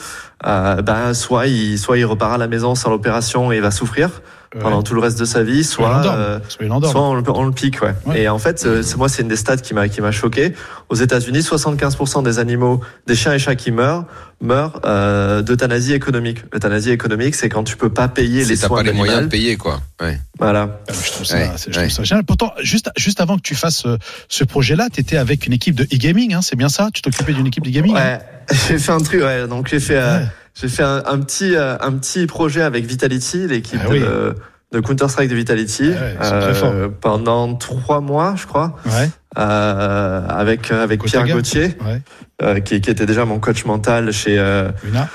[0.46, 3.72] euh, ben soit il, soit il repart à la maison sans l'opération et il va
[3.72, 4.22] souffrir
[4.56, 4.62] ouais.
[4.62, 7.82] pendant tout le reste de sa vie, Soit euh, Soit on le, on le pique,
[7.82, 7.94] ouais.
[8.06, 8.22] Ouais.
[8.22, 10.54] Et en fait, euh, c'est moi, c'est une des stats qui m'a, qui m'a choqué.
[10.90, 14.06] Aux États-Unis, 75% des animaux, des chiens et chats qui meurent,
[14.42, 16.40] meurent euh, d'euthanasie économique.
[16.54, 19.28] L'euthanasie économique, c'est quand tu peux pas payer les soins pas les de moyens de
[19.28, 19.82] payer, quoi.
[20.02, 20.20] Ouais.
[20.40, 20.80] Voilà.
[20.88, 21.86] Ah, Je trouve ça, Ouais, je ouais.
[21.86, 22.24] trouve ça génial.
[22.24, 23.98] Pourtant, juste, juste avant que tu fasses euh,
[24.30, 26.90] ce projet-là, tu étais avec une équipe de e-gaming, hein, c'est bien ça?
[26.94, 28.20] Tu t'occupais d'une équipe d'e-gaming hein?
[28.50, 29.22] Ouais, j'ai fait un truc.
[29.22, 30.20] Ouais, donc j'ai fait, euh.
[30.60, 34.00] J'ai fait un, un petit, euh, un petit projet avec Vitality, l'équipe Ah oui.
[34.00, 34.36] de,
[34.72, 36.74] de Counter Strike de Vitality, Ouais, très forts.
[37.02, 41.04] pendant trois mois, je crois, Ouais, euh, avec avec.
[41.04, 42.02] Pierre Gauthier, ouais.
[42.42, 45.08] euh, qui, qui était déjà mon coach mental chez euh, Una.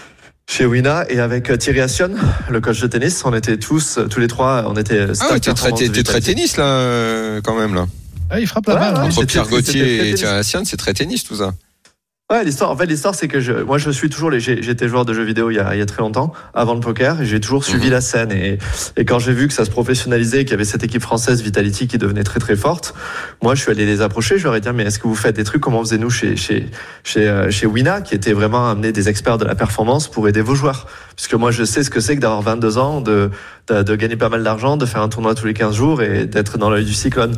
[0.49, 2.11] chez Wina, et avec euh, Thierry Assion,
[2.51, 3.23] le coach de tennis.
[3.25, 5.07] On était tous, euh, tous les trois, on était.
[5.21, 7.87] Ah ouais, t'es très, très tennis, là, euh, quand même, là.
[8.31, 8.95] Ah, il frappe la Ouais, balle.
[8.95, 9.01] ouais.
[9.01, 9.05] hein.
[9.05, 10.15] Entre Pierre Gauthier et.
[10.15, 11.53] Thierry Hassian, c'est très tennis, tout ça.
[12.33, 12.71] Ouais, l'histoire.
[12.71, 14.41] En fait, l'histoire, c'est que je, moi, je suis toujours les.
[14.41, 16.81] J'étais joueur de jeux vidéo il y a, il y a très longtemps, avant le
[16.81, 17.93] poker, et j'ai toujours suivi Mhm.
[17.93, 18.33] la scène.
[18.33, 18.59] Et,
[18.97, 21.87] et quand j'ai vu que ça se professionnalisait, qu'il y avait cette équipe française Vitality
[21.87, 22.95] qui devenait très très forte,
[23.43, 24.39] moi, je suis allé les approcher.
[24.39, 26.09] Je leur ai dit, mais est-ce que vous faites des trucs comme on faisait nous
[26.09, 26.71] chez chez
[27.03, 30.41] chez euh, chez Wina, qui était vraiment amener des experts de la performance pour aider
[30.41, 30.87] vos joueurs?
[31.17, 33.31] Puisque moi, je sais ce que c'est que d'avoir 22 ans, de,
[33.69, 36.27] de de gagner pas mal d'argent, de faire un tournoi tous les 15 jours et
[36.27, 37.35] d'être dans l'œil du cyclone.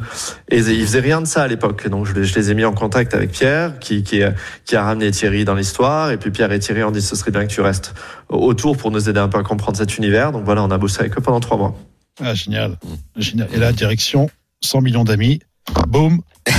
[0.50, 1.88] Et ils faisaient rien de ça à l'époque.
[1.88, 4.34] Donc, je, les- je les ai mis en contact avec Pierre, qui qui est
[4.64, 6.10] qui a ramené Thierry dans l'histoire.
[6.10, 7.94] Et puis Pierre et Thierry ont dit ce serait bien que tu restes
[8.28, 10.32] autour pour nous aider un peu à comprendre cet univers.
[10.32, 11.76] Donc voilà, on a bossé avec eux pendant trois mois.
[12.20, 12.76] Ah, génial.
[13.16, 13.48] génial.
[13.54, 14.30] Et là, direction
[14.62, 15.40] 100 millions d'amis.
[15.88, 16.20] Boum.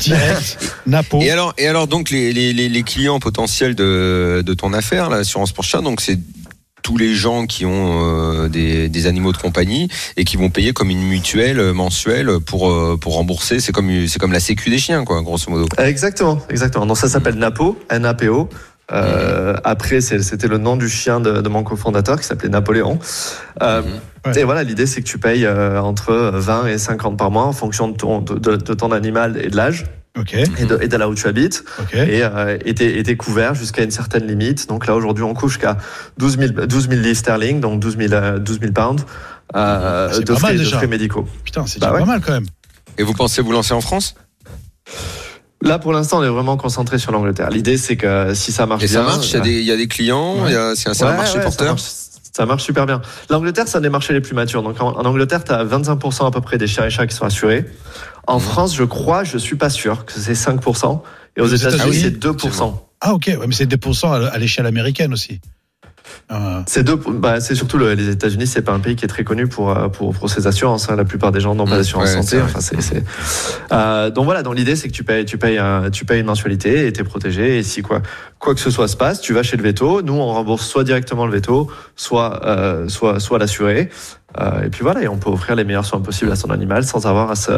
[0.00, 0.58] Direct.
[0.86, 1.20] Napo.
[1.20, 5.64] Et alors, et alors donc les, les clients potentiels de, de ton affaire, l'assurance pour
[5.64, 6.18] chat, donc c'est
[6.84, 10.72] tous les gens qui ont euh, des, des animaux de compagnie et qui vont payer
[10.72, 13.58] comme une mutuelle euh, mensuelle pour euh, pour rembourser.
[13.58, 15.66] C'est comme c'est comme la sécu des chiens, quoi, grosso modo.
[15.78, 16.84] Exactement, exactement.
[16.86, 18.48] Donc ça s'appelle Napo, N-A-P-O.
[18.92, 22.98] Euh, Après, c'est- c'était le nom du chien de, de mon cofondateur qui s'appelait Napoléon.
[23.62, 23.86] Euh, Mhm.
[24.26, 24.40] Ouais.
[24.40, 27.52] Et voilà, l'idée c'est que tu payes euh, entre 20 et 50 par mois en
[27.52, 29.84] fonction de ton, de ton animal et de l'âge
[30.16, 31.64] Ok, et de, et de là où tu habites.
[31.80, 31.94] ok.
[31.94, 34.68] et euh, était, était couvert jusqu'à une certaine limite.
[34.68, 35.76] Donc là, aujourd'hui, on couvre jusqu'à
[36.18, 39.04] 12 000, 12 000 livres sterling, donc 12 000, euh, 12 000 pounds
[39.56, 40.76] euh, C'est de, pas mal, frais, de déjà.
[40.76, 41.26] frais médicaux.
[41.44, 42.00] Putain, c'est Bah déjà ouais.
[42.00, 42.46] pas mal quand même.
[42.96, 44.14] Et vous pensez vous lancer en France?
[45.62, 47.50] Là, pour l'instant, on est vraiment concentré sur l'Angleterre.
[47.50, 49.30] L'idée, c'est que si ça marche Et ça bien, marche.
[49.30, 50.34] Il y a des il y a des clients.
[50.42, 50.50] Ouais.
[50.50, 51.68] il y a- C'est un, Ouais, marché ouais, Ça porteur?
[51.68, 51.82] marche,
[52.36, 53.00] ça marche super bien.
[53.30, 54.62] L'Angleterre, c'est un des marchés les plus matures.
[54.62, 57.14] Donc en, en Angleterre, tu as 25% à peu près des chiens et chats qui
[57.14, 57.64] sont assurés.
[58.26, 58.40] En.
[58.40, 61.00] France, je crois, je suis pas sûr que c'est 5%.
[61.36, 62.74] Et aux États-Unis, c'est 2%.
[63.00, 63.26] Ah, ok.
[63.26, 65.40] Ouais, mais c'est des pourcents à à l'échelle américaine aussi.
[66.30, 69.08] Euh, C'est deux, bah, c'est surtout le- les États-Unis, c'est pas un pays qui est
[69.08, 70.88] très connu pour euh, pour, pour ses assurances.
[70.90, 70.96] hein.
[70.96, 72.36] La plupart des gens n'ont pas Mmh, d'assurance ouais, santé.
[72.38, 72.44] vrai.
[72.50, 73.02] Enfin, c'est, c'est-
[73.72, 74.42] Euh, donc voilà.
[74.42, 77.04] Donc l'idée, c'est que tu payes, tu payes, un- tu payes une mensualité et t'es
[77.04, 77.58] protégé.
[77.58, 78.02] Et si quoi,
[78.38, 80.02] quoi que ce soit se passe, tu vas chez le veto.
[80.02, 83.88] Nous, on rembourse soit directement le veto, soit euh, soit soit l'assuré.
[84.40, 86.84] Euh, et puis voilà, et on peut offrir les meilleurs soins possibles à son animal
[86.84, 87.52] sans avoir à se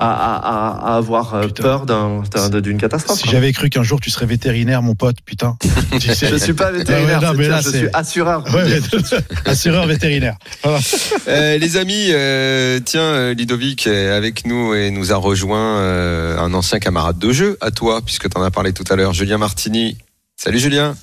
[0.00, 1.62] à, à, à- à avoir euh, Putain.
[1.62, 3.18] peur d'un, d'un- d'une catastrophe.
[3.20, 5.56] si j'avais cru qu'un jour tu serais vétérinaire, mon pote, putain.
[6.00, 8.44] Tu sais- Je suis pas vétérinaire, non, mais là, je suis assureur.
[8.54, 9.18] Ouais, mais-
[9.50, 10.36] assureur vétérinaire.
[10.62, 10.78] Voilà.
[11.28, 16.54] Euh, les amis, euh, tiens, Ludovic est avec nous et nous a rejoint euh, un
[16.54, 19.36] ancien camarade de jeu à toi, puisque tu en as parlé tout à l'heure, Julien
[19.36, 19.98] Martini.
[20.36, 20.96] Salut Julien.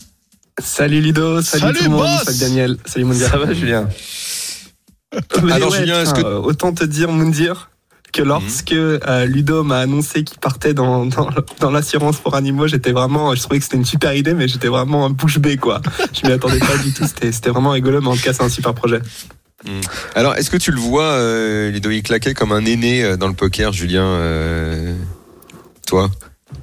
[0.59, 3.29] Salut Ludo, salut, Salut, tout le monde, boss salut Daniel, salut Moundir.
[3.29, 3.89] Ça va, Julien
[5.43, 7.69] Mais Alors, Julien, est-ce tiens, que- autant te dire Moundir
[8.15, 12.93] que lorsque euh, Ludo m'a annoncé qu'il partait dans, dans, dans l'assurance pour animaux, j'étais
[12.93, 15.81] vraiment, je trouvais que c'était une super idée, mais j'étais vraiment bouche bée quoi.
[16.13, 18.49] Je m'y attendais pas du tout, c'était, vraiment rigolo, mais en tout cas c'est un
[18.49, 18.99] super projet.
[20.13, 23.33] Alors, est-ce que tu le vois, euh, Ludovic Laquet, comme un aîné euh, dans le
[23.33, 24.95] poker, Julien euh,
[25.87, 26.09] Toi?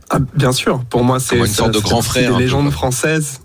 [0.09, 2.71] Ah, bien sûr, pour moi c'est une sorte de grand frère, un Des peu, légendes
[2.71, 3.41] françaises.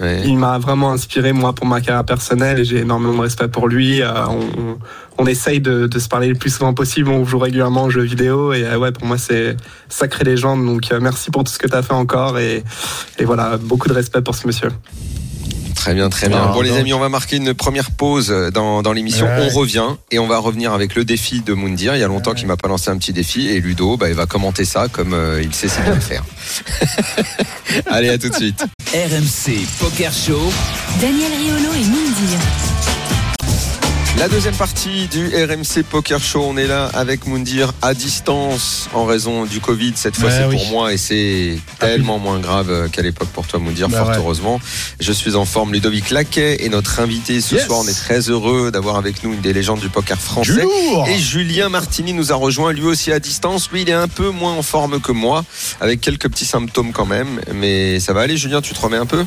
[0.00, 0.22] Ouais.
[0.24, 3.68] Il m'a vraiment inspiré moi pour ma carrière personnelle et j'ai énormément de respect pour
[3.68, 4.02] lui.
[4.02, 4.78] Euh, on,
[5.22, 7.08] on- essaye de, de se parler le plus souvent possible.
[7.10, 9.56] On joue régulièrement aux jeux vidéo et euh, ouais pour moi c'est
[9.88, 10.64] sacré légende.
[10.66, 12.64] Donc euh, merci pour tout ce que tu as fait encore et,
[13.18, 14.68] et voilà beaucoup de respect pour ce monsieur.
[15.76, 16.36] Très bien, très bien.
[16.36, 19.24] Alors, bon, les amis, on va marquer une première pause dans, dans l'émission.
[19.24, 19.48] Ouais.
[19.50, 21.96] On revient et on va revenir avec le défi de Moundir.
[21.96, 24.14] Il y a longtemps qu'il m'a pas lancé un petit défi et Ludo, bah, il
[24.14, 26.22] va commenter ça comme euh, il sait si bien le faire.
[27.86, 28.62] Allez, à tout de suite.
[28.92, 30.52] RMC Poker Show.
[31.00, 32.99] Daniel Riolo et Moundir.
[34.20, 39.06] La deuxième partie du RMC Poker Show, on est là avec Moundir à distance en
[39.06, 39.92] raison du Covid.
[39.94, 40.56] Cette fois, Ouais, c'est oui.
[40.56, 44.16] pour moi et c'est tellement moins grave qu'à l'époque pour toi, Moundir, Bah fort ouais.
[44.18, 44.60] heureusement.
[45.00, 45.72] Je suis en forme.
[45.72, 47.64] Ludovic Laquet est notre invité ce Yes.
[47.64, 47.80] soir.
[47.82, 50.66] On est très heureux d'avoir avec nous une des légendes du poker français.
[51.08, 53.70] Et Julien Martini nous a rejoint lui aussi à distance.
[53.72, 55.46] Lui, il est un peu moins en forme que moi,
[55.80, 57.40] avec quelques petits symptômes quand même.
[57.54, 59.24] Mais ça va aller, Julien, tu te remets un peu?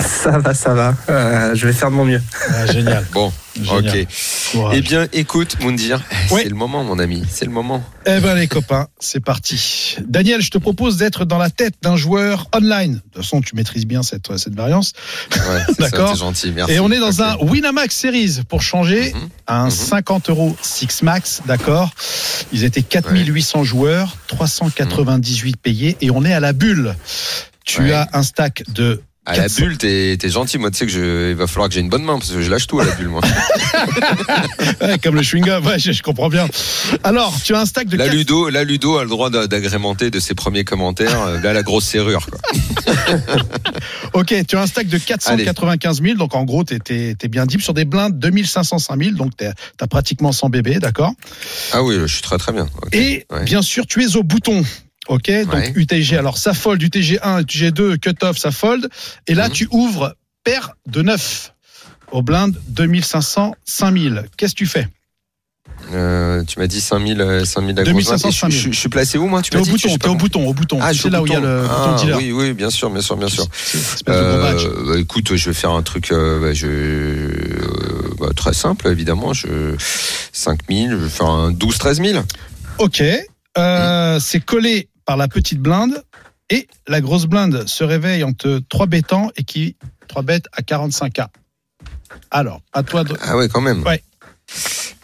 [0.00, 0.94] Ça va, ça va.
[1.08, 2.22] Euh, je vais faire de mon mieux.
[2.50, 3.04] Ah, Génial.
[3.12, 4.00] Bon, Génial.
[4.02, 4.06] ok.
[4.52, 4.76] Courage.
[4.78, 6.40] Eh bien, écoute, Moundir, Oui.
[6.42, 7.22] c'est le moment, mon ami.
[7.30, 7.82] C'est le moment.
[8.06, 9.96] Eh ben les copains, c'est parti.
[10.06, 12.94] Daniel, je te propose d'être dans la tête d'un joueur online.
[12.94, 14.92] De toute façon, tu maîtrises bien cette, cette variance.
[15.34, 16.10] Ouais, D'accord.
[16.12, 16.72] c'est gentil, merci.
[16.74, 19.28] Et on est dans un Winamax Series pour changer Mhm.
[19.48, 19.70] un Mhm.
[19.70, 21.90] 50 euros Six Max, d'accord
[22.52, 26.94] Ils étaient 4800 joueurs, 398 payés et on est à la bulle.
[27.64, 27.92] Tu Ouais.
[27.92, 29.62] as un stack de À la 400.
[29.62, 30.56] bulle, t'es gentil.
[30.58, 32.40] Moi, tu sais que je, il va falloir que j'ai une bonne main parce que
[32.40, 33.20] je lâche tout à la bulle, moi.
[34.80, 36.48] Ouais, comme le chewing gum, ouais, je, je comprends bien.
[37.04, 39.46] Alors, tu as un stack de La 400 Ludo, la Ludo a le droit d'a-
[39.46, 41.20] d'agrémenter de ses premiers commentaires.
[41.22, 42.38] euh, Là, la grosse serrure, quoi.
[44.14, 46.78] Ok, tu as un stack de 495 000, donc en gros, t'es
[47.22, 51.12] es, bien deep sur des blindes 2500, 5000, donc t'as pratiquement 100 bébés, d'accord?
[51.72, 52.68] Ah oui, je suis très très bien.
[52.92, 53.44] Et Ouais.
[53.44, 54.64] bien sûr, tu es au bouton.
[55.10, 55.72] Ok, donc.
[55.74, 58.88] UTG, alors ça fold, UTG1, UTG2, cut-off, ça fold.
[59.26, 59.52] Et là, Mhm.
[59.54, 61.52] tu ouvres paire de 9
[62.12, 64.26] au blind 2500, 5000.
[64.36, 64.86] Qu'est-ce que tu fais?
[65.92, 68.48] Euh, tu m'as dit 5000, euh, 5000 la 2500, grosse main.
[68.48, 68.60] Et je- 5000.
[68.60, 69.42] Je, je suis placé où, moi?
[69.42, 70.78] Tu m'as au dit bouton, pas au bouton, au bouton.
[70.80, 72.16] Ah, je suis là où il y a le Ah, bouton dealer.
[72.18, 73.46] Oui, oui, bien sûr, bien sûr, bien sûr.
[74.08, 74.54] Euh,
[74.86, 79.32] bah, écoute, je vais faire un truc euh, bah, je, euh, bah, très simple, évidemment.
[79.32, 79.74] Je,
[80.32, 82.24] 5000, je vais faire un 12-13 000.
[82.78, 83.02] Ok,
[83.56, 84.18] Hmm.
[84.20, 86.04] c'est collé par la petite blinde
[86.50, 89.74] et la grosse blinde se réveille entre 3 bêtants et qui
[90.06, 91.26] 3 bêtes à 45K.
[92.30, 93.16] Alors, à toi de...
[93.20, 93.82] Ah ouais, quand même.
[93.82, 94.04] Ouais.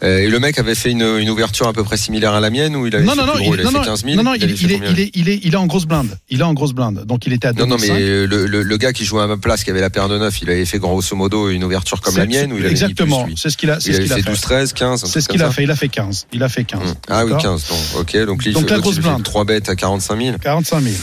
[0.03, 2.51] Euh, et le mec avait fait une, une ouverture à peu près similaire à la
[2.51, 4.17] mienne ou il avait Non, fait non, non, gros, il, il, avait fait 15 000
[4.17, 6.19] non, non, il il, il est, il, est, il, est, il est en grosse blinde.
[6.29, 7.05] Il est en grosse blinde.
[7.07, 7.67] Donc il était à 2005.
[7.71, 9.89] Non, non, mais le, le, le gars qui jouait à ma place, qui avait la
[9.89, 12.67] paire de 9, il avait fait grosso modo une ouverture comme la mienne ou il
[12.67, 14.31] Exactement, c'est ce qu'il a, c'est Il ce avait fait fait.
[14.31, 15.05] 12, 13, 15.
[15.05, 15.63] un C'est ce qu'il a fait.
[15.63, 16.27] Il a fait 15.
[16.33, 16.81] Il a fait 15.
[16.91, 16.95] Hum.
[17.09, 17.67] Ah oui, D'accord 15.
[17.95, 19.23] Donc, ok, donc lui, Donc il la fait, grosse il blinde.
[19.23, 20.37] 3 bêtes à 45 000.
[20.43, 20.95] 45 000.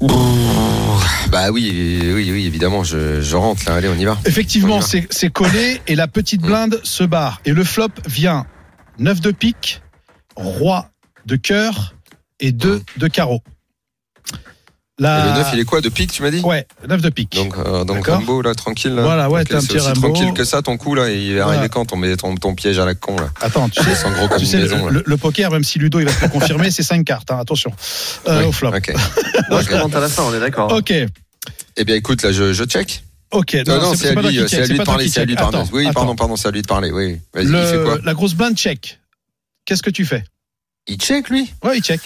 [0.00, 3.74] Bah oui, oui, oui, évidemment, je, je rentre là.
[3.74, 4.16] Allez, on y va.
[4.24, 7.40] Effectivement, c'est c'est collé et la petite blinde se barre.
[7.44, 8.46] Et le flop vient
[8.98, 9.82] 9 de pique,
[10.36, 10.90] roi
[11.26, 11.94] de cœur
[12.40, 13.42] et 2 de carreau.
[15.00, 16.40] Et le 9, il est quoi De pique, tu m'as dit?
[16.40, 17.32] Ouais, 9 de pique.
[17.36, 18.06] Donc, euh, donc.
[18.08, 18.94] Rambo, là, tranquille.
[18.94, 19.02] Là.
[19.02, 20.00] Voilà, ouais, t'as un c'est petit aussi Rambo.
[20.12, 21.08] tranquille que ça, ton coup, là.
[21.08, 21.46] Il est Voilà.
[21.58, 23.30] arrivé quand ton, ton, ton piège à la con, là?
[23.40, 24.92] Attends, tu sais, C'est en gros comme tu sais le, maison, là.
[24.92, 27.30] le- le poker, même si Ludo il va te le confirmer, c'est 5 cartes.
[27.30, 27.70] hein, attention.
[28.26, 28.70] Euh, Oui, Au flop.
[28.74, 28.92] Ok.
[29.50, 30.72] Moi, je commente à la fin, on est d'accord.
[30.72, 30.92] Ok.
[31.76, 33.04] Eh bien, écoute, là, je, je check.
[33.30, 33.54] Ok.
[33.68, 35.34] Non, non, c'est à lui, qui c'est à check, lui de parler, c'est à lui
[35.34, 35.58] de parler.
[35.58, 36.90] Attends, Oui, pardon, pardon, c'est à lui de parler.
[36.90, 37.98] Oui, vas-y, Le- il fait quoi?
[38.02, 38.98] La grosse blinde check.
[39.64, 40.24] Qu'est-ce que tu fais?
[40.88, 41.52] Il check, lui?
[41.62, 42.00] Ouais, il check.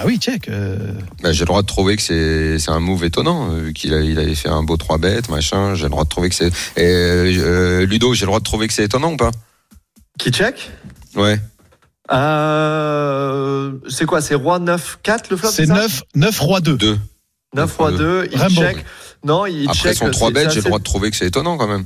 [0.00, 0.48] Ah oui, check.
[0.48, 3.92] euh, Bah, j'ai le droit de trouver que c'est c'est un move étonnant, euh, qu'il
[3.94, 5.74] a, il avait fait un beau 3 bêtes, machin.
[5.74, 6.52] J'ai le droit de trouver que c'est.
[6.76, 9.32] Et, euh, Ludo, j'ai le droit de trouver que c'est étonnant ou pas?
[10.18, 10.70] Qui check?
[11.16, 11.40] Ouais.
[12.12, 16.76] euh, C'est quoi C'est roi 9-4 le flop C'est 9, 9 roi 2.
[16.76, 16.98] 2.
[17.54, 18.54] 9 roi 2, il Rainbow.
[18.60, 18.84] check.
[19.24, 19.96] Non, il Après check.
[19.98, 21.84] son 3 c'est- bêtes, j'ai le droit de trouver que c'est étonnant quand même.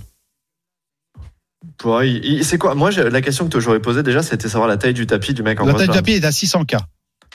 [1.84, 2.74] Ouais, il- il- C'est quoi?
[2.74, 5.60] Moi, la question que j'aurais posée déjà, c'était savoir la taille du tapis du mec
[5.60, 5.94] en La taille blind.
[5.98, 6.76] tapis est à 600K.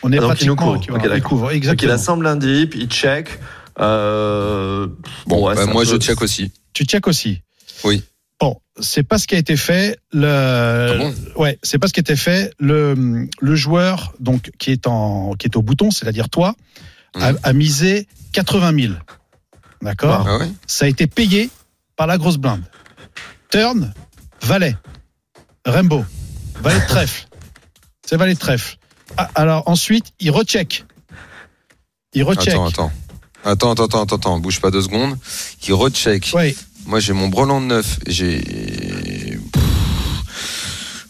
[0.04, 0.56] On est Ah, donc il nous pratiquement.
[0.56, 0.76] couvre.
[0.78, 0.98] équivalent.
[1.00, 1.18] Ok, d'accord.
[1.18, 1.94] il couvre, Donc il exactement.
[1.94, 3.40] assemble un dip, il check.
[3.80, 4.88] Euh...
[5.26, 6.52] Bon, ouais, bah, moi je check aussi.
[6.74, 7.42] Tu check aussi.
[7.84, 8.04] Oui.
[8.40, 9.98] Bon, c'est pas ce qui a été fait.
[10.12, 11.14] Le, Ah bon?
[11.42, 12.54] ouais, c'est pas ce qui a été fait.
[12.60, 16.56] Le, le joueur donc qui est en, qui est au bouton, c'est-à-dire toi,
[17.20, 17.40] a, Mhm.
[17.44, 18.94] a misé 80 000.
[19.82, 20.26] D'accord?
[20.28, 20.48] Ah ouais?
[20.68, 21.50] Ça a été payé
[21.96, 22.64] par la grosse blinde.
[23.50, 23.94] Turn,
[24.44, 24.76] valet,
[25.66, 26.04] Rainbow,
[26.62, 27.28] valet de trèfle.
[28.06, 28.77] C'est valet de trèfle.
[29.17, 30.86] Ah, alors ensuite, il recheck.
[32.13, 32.49] Il recheck.
[32.49, 32.91] Attends, attends.
[33.43, 35.17] Attends, attends, attends, attends, bouge pas deux secondes.
[35.60, 36.32] Qui recheck.
[36.34, 36.56] Ouais.
[36.86, 37.99] Moi j'ai mon brelan de neuf.
[38.08, 39.39] J'ai.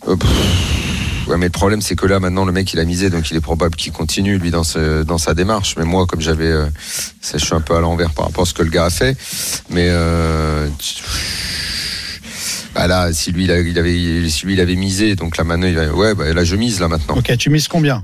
[0.06, 3.36] Ouais, mais le problème c'est que là maintenant le mec il a misé donc il
[3.36, 5.76] est probable qu'il continue lui dans, ce, dans sa démarche.
[5.78, 6.68] Mais moi comme j'avais, euh,
[7.22, 8.90] ça, je suis un peu à l'envers par rapport à ce que le gars a
[8.90, 9.18] fait.
[9.70, 10.70] Mais euh,
[12.78, 15.76] bah là si lui il, avait, si lui il avait misé donc là maintenant il
[15.76, 17.18] va, ouais bah là je mise là maintenant.
[17.18, 18.04] Ok, tu mises combien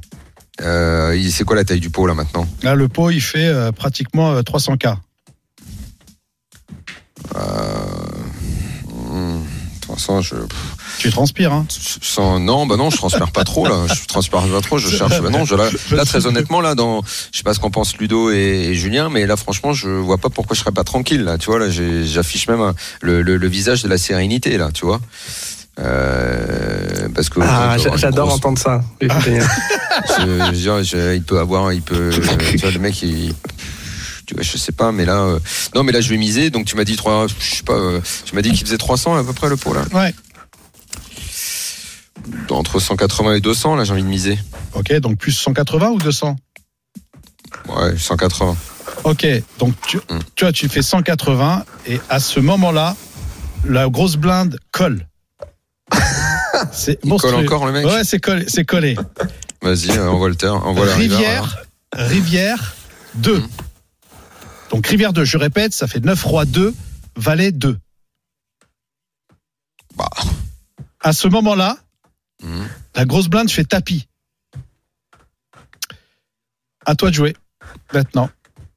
[0.62, 2.48] Euh, c'est quoi la taille du pot là maintenant?
[2.62, 4.98] Là, le pot, il fait euh, pratiquement euh, 300K.
[8.88, 10.36] Hmm, De toute façon je.
[11.00, 11.66] Tu transpires, hein
[12.40, 13.86] non, bah non, je transpire pas trop là.
[13.88, 14.78] Je transpire pas trop.
[14.78, 15.22] Je cherche.
[15.22, 17.02] Bah non, je, là, là, très honnêtement, là, dans,
[17.32, 18.36] je sais pas ce qu'en pensent Ludo et,
[18.70, 21.38] et Julien, mais là, franchement, je vois pas pourquoi je serais pas tranquille là.
[21.38, 24.70] Tu vois, là, j'affiche même le, le, le visage de la sérénité là.
[24.74, 25.00] Tu vois.
[25.80, 28.84] Euh, parce que Ah, j'a- j'adore grosse- entendre ça.
[29.02, 29.08] je,
[30.20, 32.10] je veux dire, je- il peut avoir, il peut,
[32.52, 33.34] tu vois, le mec, il,
[34.26, 35.40] tu vois, je sais pas, mais là, euh,
[35.76, 36.50] non, mais là, je vais miser.
[36.50, 39.16] Donc, tu m'as dit trois, je sais pas, euh, tu m'as dit qu'il faisait 300
[39.18, 39.82] à peu près le pot là.
[39.94, 40.14] Ouais.
[42.50, 44.40] Entre 180 et 200, là, j'ai envie de miser.
[44.74, 46.36] Ok, donc plus 180 ou 200
[47.70, 48.56] Ouais, 180.
[49.04, 49.28] Ok,
[49.60, 50.20] donc tu, Hmm.
[50.36, 52.96] tu vois, tu fais 180 et à ce moment-là,
[53.66, 55.08] la grosse blinde colle.
[56.72, 58.46] C'est Il colle encore le mec Ouais, c'est collé.
[58.48, 58.96] C'est collé.
[59.62, 61.20] Vas-y, euh, envoie le terre, envoie la rivière.
[61.94, 62.74] Rivière, Rivière
[63.16, 63.40] 2.
[63.40, 63.48] Hmm.
[64.72, 66.74] Donc Rivière 2, je répète, ça fait 9 rois 2,
[67.16, 67.78] valet 2.
[69.96, 70.10] Bah.
[71.02, 71.78] À ce moment-là,
[72.96, 74.08] La grosse blinde fait tapis.
[76.86, 77.36] À toi de jouer.
[77.94, 78.30] Maintenant.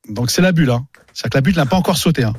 [0.09, 0.71] Donc c'est la bulle.
[0.71, 0.87] Hein.
[1.13, 2.25] C'est-à-dire que la bulle n'a pas encore sauté.
[2.25, 2.35] Hein.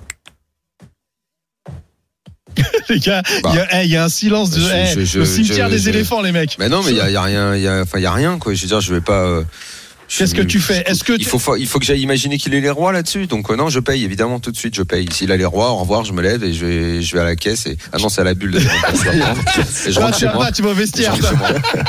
[2.89, 3.53] les gars, il Bah.
[3.53, 5.89] y a- eh, il y, a un silence de, Je- je- je- le cimetière des
[5.89, 6.57] éléphants, les mecs.
[6.57, 8.07] Mais non, mais il y a, y a rien, il y a, enfin, il y
[8.07, 8.53] a rien quoi.
[8.53, 9.21] Je veux dire, je vais pas.
[9.25, 9.43] euh,
[10.07, 12.37] Qu'est-ce que tu fais Est-ce que il tu- faut, fa- il faut que j'aille imaginer
[12.37, 13.27] qu'il est les rois là-dessus.
[13.27, 14.75] Donc euh, non, je paye évidemment tout de suite.
[14.75, 15.07] Je paye.
[15.11, 17.25] S'il a les rois, au revoir, je me lève et je vais, je vais à
[17.25, 18.51] la caisse et ah non, c'est à la bulle.
[18.51, 19.89] d'ailleurs, donc je.
[19.89, 20.45] Et Ah, rentre chez moi.
[20.45, 21.13] pas, tu vas au vestiaire.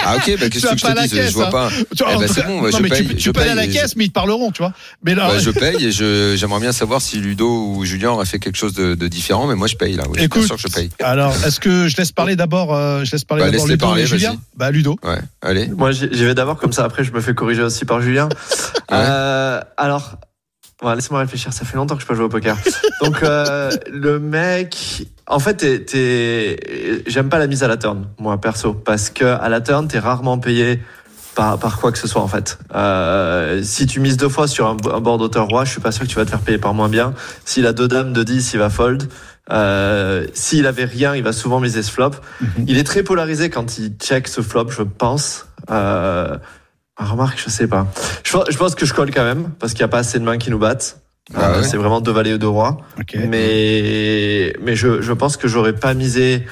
[0.04, 1.50] Ah ok, bah, qu'est-ce que je te dise caisse, Je vois hein.
[1.50, 1.70] pas.
[1.70, 3.62] Tu- Eh en ben, c'est bon, non, je paye, tu, tu je payes à la
[3.62, 4.72] paye, caisse, mais ils te parleront, tu vois.
[5.04, 8.26] Mais là, Bah, je paye et je, j'aimerais bien savoir si Ludo ou Julien auraient
[8.26, 10.04] fait quelque chose de, de différent, mais moi je paye là.
[10.10, 10.90] Oui, Écoute, sûr que je paye.
[11.02, 14.06] alors, est-ce que je laisse parler d'abord, euh, je laisse parler Bah, d'abord Ludo et
[14.06, 14.36] Julien.
[14.56, 14.96] Bah Ludo.
[15.04, 15.68] Ouais, allez.
[15.68, 18.07] Moi, j'y j'y vais d'abord, comme ça, après, je me fais corriger aussi par Julien.
[18.90, 20.16] Euh, alors,
[20.82, 22.56] ouais, laisse-moi réfléchir, ça fait longtemps que je peux jouer au poker.
[23.02, 28.06] Donc, euh, le mec, en fait, t'es- t'es- j'aime pas la mise à la turn,
[28.18, 30.80] moi, perso, parce que à la turn, t'es rarement payé
[31.34, 32.58] par, par quoi que ce soit, en fait.
[32.74, 36.04] Euh, si tu mises deux fois sur un, un board d'auteur-roi, je suis pas sûr
[36.04, 37.12] que tu vas te faire payer par moins bien.
[37.44, 39.04] S'il a deux dames de 10, il va fold.
[39.50, 42.10] Euh, S'il avait rien, il va souvent miser ce flop.
[42.66, 45.46] Il est très polarisé quand il check ce flop, je pense.
[45.70, 46.36] Euh,
[47.04, 47.86] remarque, je sais pas.
[48.24, 50.18] Je, pense- je pense que je colle quand même, parce qu'il n'y a pas assez
[50.18, 51.00] de mains qui nous battent.
[51.34, 51.62] Ah Euh, ouais.
[51.66, 52.78] C'est vraiment deux valets ou deux rois.
[52.98, 53.16] Ok.
[53.28, 56.46] Mais, mais je, je pense que j'aurais pas misé.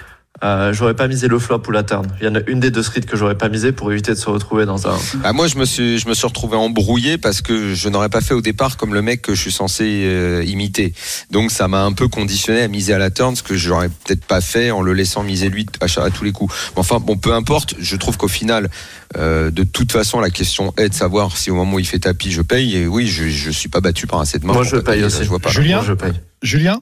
[0.44, 2.06] Euh, j'aurais pas misé le flop ou la turn.
[2.20, 4.18] Il y en a une des deux streets que j'aurais pas misé pour éviter de
[4.18, 4.96] se retrouver dans un.
[5.24, 8.20] Ah, moi, je me suis, je me suis retrouvé embrouillé parce que je n'aurais pas
[8.20, 10.92] fait au départ comme le mec que je suis censé euh, imiter.
[11.30, 14.24] Donc, ça m'a un peu conditionné à miser à la turn, ce que j'aurais peut-être
[14.24, 16.54] pas fait en le laissant miser lui à, tous les coups.
[16.74, 17.74] Mais Enfin, bon, peu importe.
[17.78, 18.68] Je trouve qu'au final,
[19.16, 21.98] euh, de toute façon, la question est de savoir si au moment où il fait
[22.00, 22.76] tapis, je paye.
[22.76, 24.52] Et oui, je, je suis pas battu par un set de main.
[24.52, 25.24] Moi, je paye aussi.
[25.24, 25.50] Je vois pas.
[25.50, 26.12] Julien Moi, je paye.
[26.42, 26.80] Julien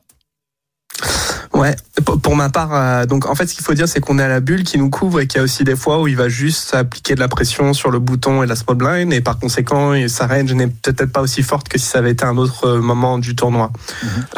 [1.54, 1.76] Ouais,
[2.22, 4.28] pour ma part, euh, donc en fait, ce qu'il faut dire, c'est qu'on est à
[4.28, 6.28] la bulle qui nous couvre et qu'il y a aussi des fois où il va
[6.28, 9.94] juste appliquer de la pression sur le bouton et la small blind et par conséquent,
[10.08, 12.80] sa range n'est peut-être pas aussi forte que si ça avait été un autre euh,
[12.80, 13.70] moment du tournoi.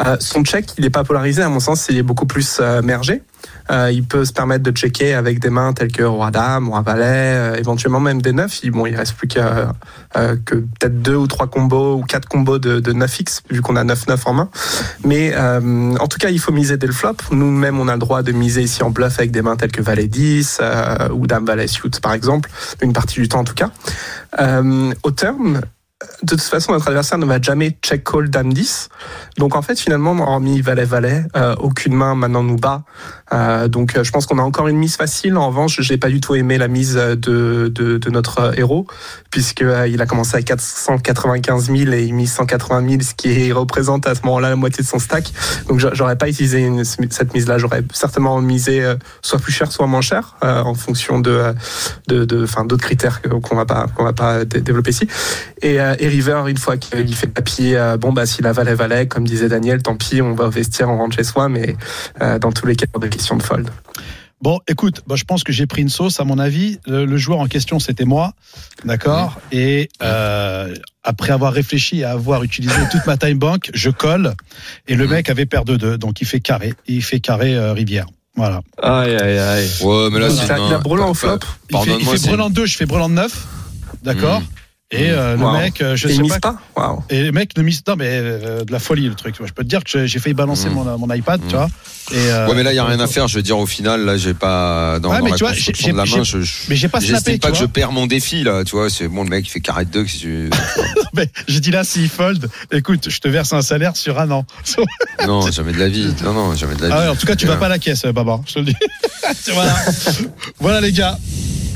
[0.05, 2.83] Euh, son check, il n'est pas polarisé, à mon sens, il est beaucoup plus euh,
[2.83, 3.23] mergé.
[3.71, 6.81] Euh, il peut se permettre de checker avec des mains telles que roi dame, roi
[6.81, 8.59] valet, euh, éventuellement même des neufs.
[8.63, 9.73] Il, bon, il reste plus qu'à
[10.15, 13.75] euh, que peut-être deux ou trois combos ou quatre combos de, de 9x vu qu'on
[13.75, 14.49] a 9-9 en main.
[15.03, 17.17] Mais euh, en tout cas, il faut miser dès le flop.
[17.31, 19.81] Nous-mêmes, on a le droit de miser ici en bluff avec des mains telles que
[19.81, 22.49] valet 10 euh, ou dame valet suit par exemple,
[22.81, 23.69] une partie du temps en tout cas.
[24.39, 25.61] Euh, au turn,
[26.21, 28.89] de toute façon, notre adversaire ne va jamais check call dame 10.
[29.39, 32.83] Donc en fait, finalement, hormis valet valet, euh, aucune main maintenant nous bat.
[33.33, 35.35] Euh, donc euh, je pense qu'on a encore une mise facile.
[35.37, 38.85] En revanche, j'ai pas du tout aimé la mise de, de, de notre euh, héros,
[39.31, 43.51] puisque euh, il a commencé à 495 000 et il mise 180 000, ce qui
[43.51, 45.31] représente à ce moment-là la moitié de son stack.
[45.67, 46.69] Donc j'a- j'aurais pas utilisé
[47.09, 47.57] cette mise-là.
[47.57, 51.53] J'aurais certainement misé euh, soit plus cher, soit moins cher, euh, en fonction de euh,
[52.07, 55.07] de de- d'autres critères qu'on va pas qu'on va pas dé- développer ici.
[55.63, 58.75] Et, euh, et River, une fois qu'il fait papier, euh, bon bah s'il a valet
[58.75, 61.75] valet, comme disait Daniel, tant pis, on va au vestiaire, on rentre chez soi, mais
[62.21, 63.69] euh, dans tous les cas, de question de fold.
[64.39, 66.19] Bon, écoute, bah, je pense que j'ai pris une sauce.
[66.19, 68.33] À mon avis, le, le joueur en question, c'était moi,
[68.85, 69.39] d'accord?
[69.51, 74.35] Et euh, après avoir réfléchi et avoir utilisé toute ma time bank, je colle.
[74.87, 76.75] Et le mec avait paire de deux, donc il fait carré.
[76.87, 78.05] Il fait carré euh, Rivière.
[78.35, 78.61] Voilà.
[78.79, 79.67] Aïe, aïe, aïe.
[79.81, 81.39] Ouais, mais là, Donc, c'est il a- brelan au pas- flop.
[81.71, 83.47] Il fait, il fait brelan de 2, je fais brelan de 9.
[84.03, 84.41] D'accord?
[84.41, 84.45] Mm.
[84.89, 85.51] Et euh, le Wow.
[85.51, 86.55] mec, euh, je Et sais pas.
[86.73, 86.97] pas.
[87.09, 87.81] Et le mec ne mise.
[87.85, 89.35] Non, mais euh, de la folie, le truc.
[89.37, 90.73] Je peux te dire que j'ai- failli balancer Mm.
[90.73, 91.47] mon, mon iPad, Mm.
[91.49, 91.67] tu vois.
[92.13, 93.27] Et, euh, Ouais, mais là, il n'y a rien à faire.
[93.27, 94.97] Je veux dire, au final, là, j'ai pas.
[94.99, 96.39] Dans, Ouais, dans mais la tu vois, j'ai- de la main, je.
[96.41, 97.67] je- Mais j'ai pas snappé, pas que je vois.
[97.67, 98.63] perds mon défi, là.
[98.63, 100.03] Tu vois, c'est bon, le mec, il fait carré de deux.
[100.05, 100.49] qu'est-ce que tu-
[101.13, 104.45] Mais j'ai dit là, s'il fold, écoute, je te verse un salaire sur un an.
[105.27, 106.13] Non, jamais de la vie.
[106.23, 106.93] Non, non, jamais de la vie.
[106.95, 108.39] Ah ouais, en tout cas, tu Euh, vas pas à la caisse, Baba.
[108.47, 108.75] Je te le dis.
[109.53, 109.75] voilà.
[110.59, 111.17] voilà, les gars.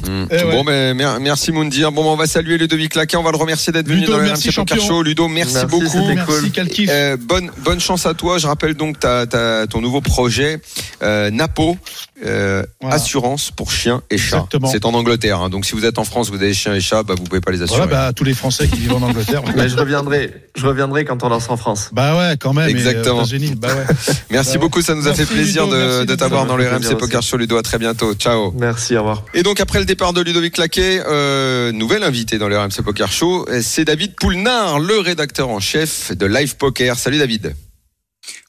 [0.08, 0.26] Mm.
[0.32, 0.52] Eh ouais.
[0.52, 1.92] Bon, ben, mer- merci Moundir.
[1.92, 3.18] Bon, ben, on va saluer Ludovic Laquet.
[3.18, 4.82] On va le remercier d'être venu dans le merci, RMC Poker.
[4.86, 5.04] Show.
[5.04, 6.08] Ludo, merci, Merci, beaucoup.
[6.08, 6.52] Merci, cool.
[6.52, 6.90] quel kiff.
[6.92, 8.38] Euh, bonne, bonne chance à toi.
[8.38, 10.60] Je rappelle donc ta, ta- ton nouveau projet,
[11.04, 11.78] euh, Napo,
[12.26, 12.96] euh, Voilà.
[12.96, 14.46] assurance pour chiens et chats.
[14.72, 15.40] C'est en Angleterre.
[15.42, 15.50] hein.
[15.50, 17.52] Donc si vous êtes en France, vous avez chiens et chats, bah, vous pouvez pas
[17.52, 17.80] les assurer.
[17.88, 19.42] Voilà, bah, tous les Français qui vivent en Angleterre.
[19.56, 21.90] Mais je reviendrai, je reviendrai quand on lance en France.
[21.94, 22.70] Bah ouais, quand même.
[22.70, 23.24] et, euh, Exactement.
[23.58, 23.96] bah ouais.
[24.30, 24.82] merci bah, beaucoup.
[24.82, 27.22] Ça nous a merci, fait plaisir Ludo, de, t'avoir dans le RMC Poker.
[27.22, 27.38] Show.
[27.38, 28.14] Ludo, à très bientôt.
[28.14, 28.52] Ciao.
[28.58, 29.24] Merci, au revoir.
[29.34, 33.12] Et donc après le départ de Ludovic Laquet, euh, nouvel invité dans le RMC Poker
[33.12, 36.98] Show, c'est David Poulnard, le rédacteur en chef de Live Poker.
[36.98, 37.54] Salut David.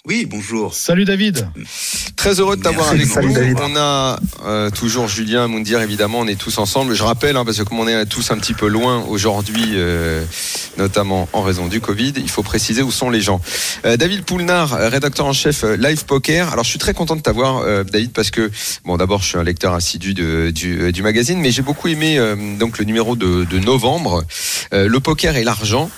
[0.05, 0.75] Oui, bonjour.
[0.75, 1.47] Salut David.
[2.17, 3.55] Très heureux de t'avoir avec nous.
[3.63, 6.95] On a euh, toujours Julien Moundir, évidemment, on est tous ensemble.
[6.95, 10.25] Je rappelle, hein, parce que comme on est tous un petit peu loin aujourd'hui, euh,
[10.77, 13.41] notamment en raison du Covid, il faut préciser où sont les gens.
[13.87, 16.53] Euh, David Poulnard, rédacteur en chef Live Poker.
[16.53, 18.51] Alors je suis très content de t'avoir, euh, David, parce que
[18.85, 21.87] bon, d'abord je suis un lecteur assidu de- du, euh, du magazine, mais j'ai beaucoup
[21.89, 24.25] aimé euh, donc le numéro de, de novembre,
[24.75, 25.89] euh, le poker et l'argent.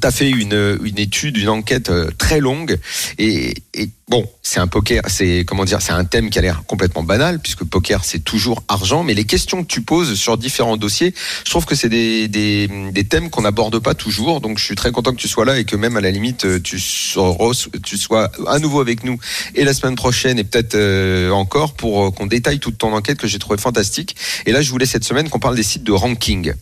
[0.00, 2.78] Tu as fait une, une étude, une enquête euh, très longue
[3.18, 6.64] et, et bon, c'est un poker, c'est comment dire, c'est un thème qui a l'air
[6.66, 10.76] complètement banal puisque poker c'est toujours argent, mais les questions que tu poses sur différents
[10.76, 14.40] dossiers, je trouve que c'est des, des, des thèmes qu'on n'aborde pas toujours.
[14.40, 16.44] Donc je suis très content que tu sois là et que même à la limite
[16.44, 17.36] euh, tu sois,
[17.84, 19.18] tu sois à nouveau avec nous
[19.54, 23.28] et la semaine prochaine et peut-être euh, encore pour qu'on détaille toute ton enquête que
[23.28, 24.16] j'ai trouvé fantastique.
[24.44, 26.52] Et là je voulais cette semaine qu'on parle des sites de ranking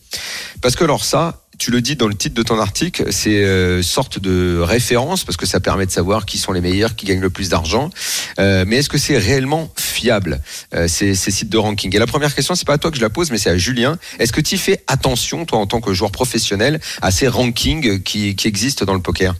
[0.61, 3.83] parce que alors ça tu le dis dans le titre de ton article, c'est euh,
[3.83, 7.21] sorte de référence parce que ça permet de savoir qui sont les meilleurs, qui gagnent
[7.21, 7.91] le plus d'argent.
[8.39, 10.41] Euh, mais est-ce que c'est réellement fiable
[10.75, 11.95] euh, ces, ces sites de ranking?
[11.95, 13.59] Et la première question, c'est pas à toi que je la pose, mais c'est à
[13.59, 13.99] Julien.
[14.19, 18.37] Est-ce que tu fais attention, toi, en tant que joueur professionnel, à ces rankings qui,
[18.37, 19.35] qui existent dans le poker?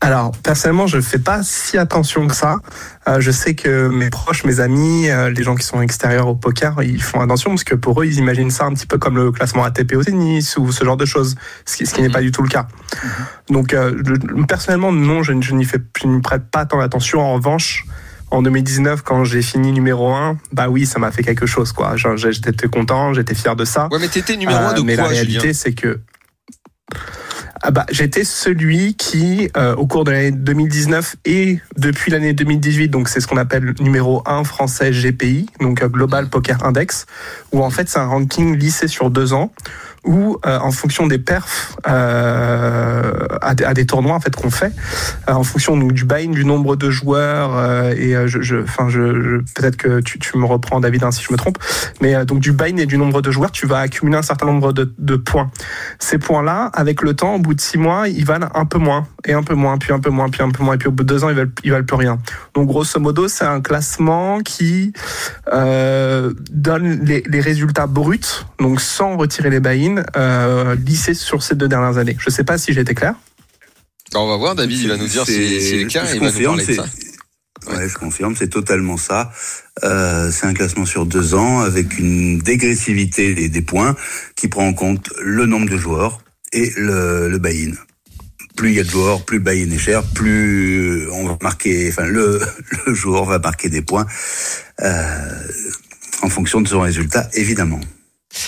[0.00, 2.56] Alors, personnellement, je fais pas si attention que ça.
[3.08, 6.34] Euh, je sais que mes proches, mes amis, euh, les gens qui sont extérieurs au
[6.34, 9.16] poker, ils font attention parce que pour eux, ils imaginent ça un petit peu comme
[9.16, 12.10] le classement ATP au tennis ou ce genre de choses, ce qui, ce qui n'est
[12.10, 12.66] pas du tout le cas.
[13.48, 17.20] Donc, euh, je- personnellement, non, je, je n'y fais, je n'y prête pas tant d'attention.
[17.20, 17.86] En revanche,
[18.30, 21.94] en 2019, quand j'ai fini numéro 1, bah oui, ça m'a fait quelque chose, quoi.
[21.96, 23.88] J'étais content, j'étais fier de ça.
[23.90, 25.52] Ouais, mais t'étais numéro Euh, un de mais quoi, la réalité, Julien?
[25.54, 26.00] c'est que
[27.66, 32.88] ah bah, j'étais celui qui, euh, au cours de l'année 2019 et depuis l'année 2018,
[32.88, 37.06] donc c'est ce qu'on appelle numéro 1 français GPI, donc euh, Global Poker Index,
[37.52, 39.50] où en fait c'est un ranking lissé sur deux ans,
[40.04, 44.50] où euh, en fonction des perfs euh, à, des- à des tournois en fait qu'on
[44.50, 44.72] fait,
[45.28, 48.56] euh, en fonction donc, du buy-in, du nombre de joueurs, euh, et euh, je, je,
[48.66, 51.58] je, je- peut-être que tu, tu me reprends David hein, si je me trompe,
[52.00, 54.46] mais euh, donc du buy-in et du nombre de joueurs, tu vas accumuler un certain
[54.46, 55.50] nombre de, de points.
[55.98, 59.06] Ces points-là, avec le temps, au bout de six mois, ils valent un peu moins,
[59.24, 60.92] et un peu moins, puis un peu moins, puis un peu moins, et puis au
[60.92, 62.18] bout de deux ans, ils valent, ils valent plus rien.
[62.54, 64.92] Donc grosso modo, c'est un classement qui
[66.50, 68.20] donne les, les résultats bruts,
[68.60, 72.16] donc sans retirer les buy-in, euh, lissés sur ces deux dernières années.
[72.18, 73.14] Je sais pas si j'ai été clair.
[74.12, 76.20] Bah, On va voir, David, il va nous dire si- C'est- s'il est clair il
[76.20, 76.86] va nous confirme, parler de c'est- ça.
[77.72, 79.32] Ouais, je confirme, c'est totalement ça.
[79.84, 83.96] Euh, c'est un classement sur deux ans avec une dégressivité des, des points
[84.36, 86.20] qui prend en compte le nombre de joueurs
[86.52, 87.72] et le, le buy-in.
[88.54, 91.88] Plus il y a de joueurs, plus le buy-in est cher, plus on va marquer,
[91.88, 92.40] enfin le,
[92.86, 94.06] le joueur va marquer des points
[94.82, 95.48] euh,
[96.22, 97.80] en fonction de son résultat, évidemment.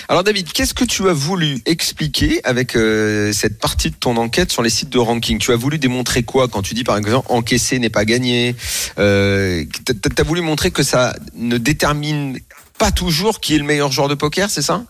[0.08, 4.50] Alors David, qu'est-ce que tu as voulu expliquer avec euh, cette partie de ton enquête
[4.52, 5.38] sur les sites de ranking?
[5.38, 8.54] Tu as voulu démontrer quoi quand tu dis par exemple encaisser n'est pas gagné?
[8.98, 12.38] Euh, Tu as voulu montrer que ça ne détermine
[12.78, 14.84] pas toujours qui est le meilleur joueur de poker, c'est ça?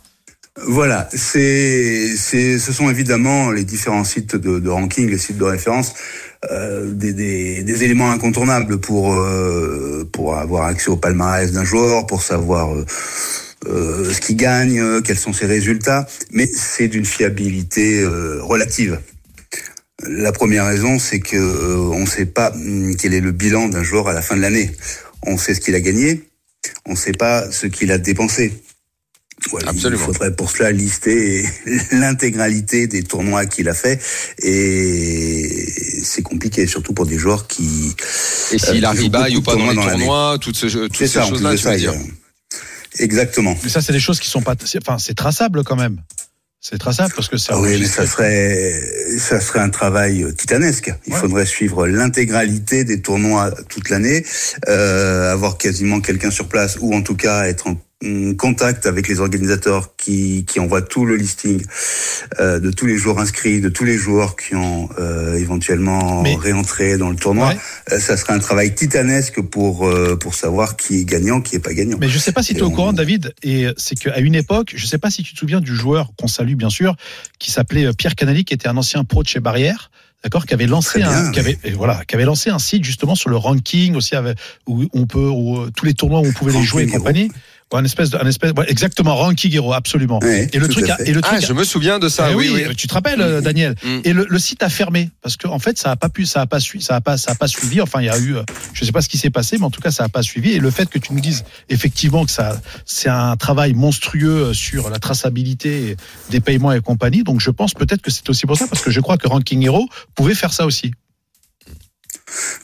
[0.66, 5.92] Voilà, ce sont évidemment les différents sites de, ranking, les sites de référence,
[6.50, 12.70] euh, des, éléments incontournables pour euh, pour avoir accès au palmarès d'un joueur, pour savoir
[13.68, 19.00] euh, ce qu'il gagne, euh, quels sont ses résultats, mais c'est d'une fiabilité euh, relative.
[20.06, 23.82] La première raison, c'est que on ne sait pas hum, quel est le bilan d'un
[23.82, 24.70] joueur à la fin de l'année.
[25.22, 26.24] On sait ce qu'il a gagné,
[26.86, 28.52] on ne sait pas ce qu'il a dépensé.
[29.50, 30.02] Voilà, Absolument.
[30.02, 31.44] Il faudrait pour cela lister
[31.92, 34.00] l'intégralité des tournois qu'il a fait
[34.42, 35.66] et
[36.02, 37.94] c'est compliqué, surtout pour des joueurs qui.
[38.52, 40.66] Et s'il euh, a qui jouent ribaille beaucoup ou pas dans les tournois toutes, ce,
[40.66, 41.94] toutes C'est ces choses-là, tu veux dire.
[42.98, 43.56] Exactement.
[43.62, 44.54] Mais ça, c'est des choses qui sont pas.
[44.78, 46.00] Enfin, c'est traçable quand même.
[46.60, 47.52] C'est traçable parce que c'est.
[47.52, 48.80] Ah oui, mais ça serait,
[49.18, 50.92] ça serait un travail euh, titanesque.
[51.06, 51.20] Il Ouais.
[51.20, 54.24] faudrait suivre l'intégralité des tournois toute l'année,
[54.68, 57.76] euh, avoir quasiment quelqu'un sur place, ou en tout cas être en
[58.38, 61.64] contact avec les organisateurs qui, qui envoient tout le listing
[62.38, 66.36] euh, de tous les joueurs inscrits, de tous les joueurs qui ont euh, éventuellement Mais-
[66.36, 67.48] réentré dans le tournoi.
[67.48, 67.58] Ouais.
[67.92, 71.60] Euh, ça serait un travail titanesque pour euh, pour savoir qui est gagnant, qui est
[71.60, 71.96] pas gagnant.
[71.98, 74.74] Mais je sais pas si tu es au courant, David, et c'est qu'à une époque,
[74.76, 76.96] je sais pas si tu te souviens du joueur qu'on salue bien sûr,
[77.38, 79.90] qui s'appelait euh, Pierre Canali, qui était un ancien pro de chez Barrière.
[80.24, 83.14] D'accord, qui avait lancé bien, un, qui avait, voilà, qui avait lancé un site justement
[83.14, 84.36] sur le ranking aussi, avec,
[84.66, 87.30] où on peut, où, euh, tous les tournois où on pouvait les jouer et compagnie.
[87.72, 90.20] Un espèce de, un espèce, ouais, exactement, ranking hero, absolument.
[90.22, 92.30] Et le truc, a, et le Ah, truc, je me souviens de ça.
[92.30, 92.76] Eh oui, oui, oui.
[92.76, 93.74] tu te rappelles, euh, Daniel.
[93.82, 93.98] Mm.
[94.04, 96.42] Et le, le site a fermé parce que en fait, ça a pas pu, ça
[96.42, 97.80] a pas suivi, ça a pas, ça a pas suivi.
[97.80, 98.42] Enfin, il y a eu, euh,
[98.72, 100.52] je sais pas ce qui s'est passé, mais en tout cas, ça a pas suivi.
[100.52, 104.54] Et le fait que tu nous dises effectivement que ça, c'est un travail monstrueux euh,
[104.54, 105.96] sur la traçabilité
[106.30, 107.24] des paiements et compagnie.
[107.24, 109.62] Donc, je pense peut-être que c'est aussi pour ça parce que je crois que Ranking
[109.64, 110.92] Hero pouvait faire ça aussi.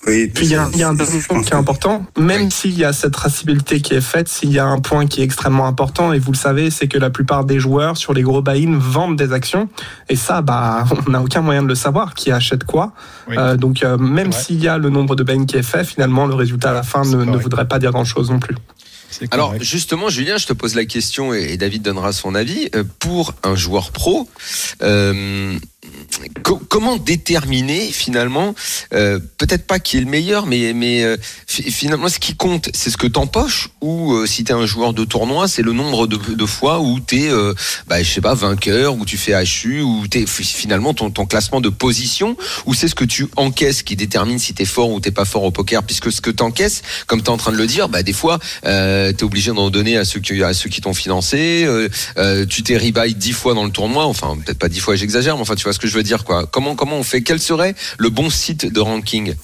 [0.06, 1.56] Oui, Puis il y a, il y a un je dernier point pense qui est
[1.56, 2.50] important, même Oui.
[2.50, 5.24] s'il y a cette traçabilité qui est faite, s'il y a un point qui est
[5.24, 8.42] extrêmement important, et vous le savez, c'est que la plupart des joueurs sur les gros
[8.42, 9.68] buy-in vendent des actions,
[10.08, 12.92] et ça, bah, on n'a aucun moyen de le savoir, qui achète quoi.
[13.28, 13.36] Oui.
[13.38, 16.26] Euh, donc euh, même s'il y a le nombre de buy-in qui est fait, finalement,
[16.26, 18.56] le résultat à la fin ne, voudrait pas dire grand-chose non plus.
[19.30, 22.68] Alors justement, Julien, je te pose la question et David donnera son avis.
[22.74, 24.28] Euh, Pour un joueur pro,
[24.82, 25.54] euh,
[26.42, 28.54] co- comment déterminer finalement,
[28.94, 32.68] euh, peut-être pas qui est le meilleur, mais, mais euh, fi- finalement ce qui compte,
[32.74, 36.06] c'est ce que t'empoches ou euh, si t'es un joueur de tournoi, c'est le nombre
[36.06, 37.54] de, fois où t'es, euh,
[37.86, 41.60] bah, je sais pas, vainqueur, où tu fais HU, ou fi- finalement ton, ton classement
[41.60, 42.36] de position,
[42.66, 45.44] ou c'est ce que tu encaisses qui détermine si t'es fort ou t'es pas fort
[45.44, 48.12] au poker, puisque ce que t'encaisses, comme t'es en train de le dire, bah des
[48.12, 51.64] fois euh, t'es obligé d'en donner à ceux qui à ceux qui t'ont financé.
[51.64, 55.36] euh, tu t'es rebuy dix fois dans le tournoi, enfin peut-être pas dix fois, j'exagère,
[55.36, 56.46] mais enfin tu vois ce que je veux dire quoi.
[56.46, 59.34] Comment comment on fait Quel serait le bon site de ranking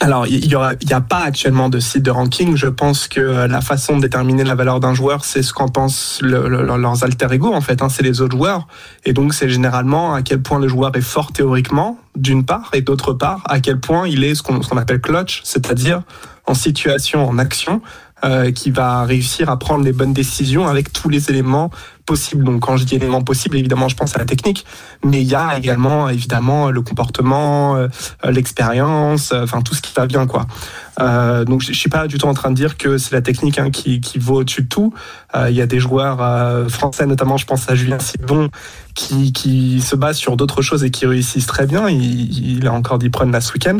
[0.00, 2.56] Alors, il n'y a pas actuellement de site de ranking.
[2.56, 5.68] Je pense que euh, la façon de déterminer la valeur d'un joueur, c'est ce qu'en
[5.68, 7.82] pensent le- le- leurs alter ego, en fait.
[7.82, 8.66] hein, c'est les autres joueurs.
[9.04, 12.80] Et donc, c'est généralement à quel point le joueur est fort théoriquement, d'une part, et
[12.80, 16.02] d'autre part, à quel point il est ce qu'on appelle clutch, c'est-à-dire
[16.46, 17.80] en situation, en action,
[18.24, 21.70] euh, qui va réussir à prendre les bonnes décisions avec tous les éléments
[22.06, 22.44] possibles.
[22.44, 24.66] Donc, quand je dis éléments possibles, évidemment, je pense à la technique,
[25.04, 27.88] mais il y a également, évidemment, le comportement, euh,
[28.24, 30.46] l'expérience, euh, enfin tout ce qui va bien quoi.
[31.00, 33.58] Euh, donc je suis pas du tout en train de dire que c'est la technique
[33.58, 34.94] hein, qui, qui vaut au-dessus de tout.
[35.48, 38.50] Il y a des joueurs français notamment, je pense à Julien Sibon,
[38.94, 41.88] qui, qui se basent sur d'autres choses et qui réussissent très bien.
[41.88, 43.78] Il, il a encore dit prendre ce week-end.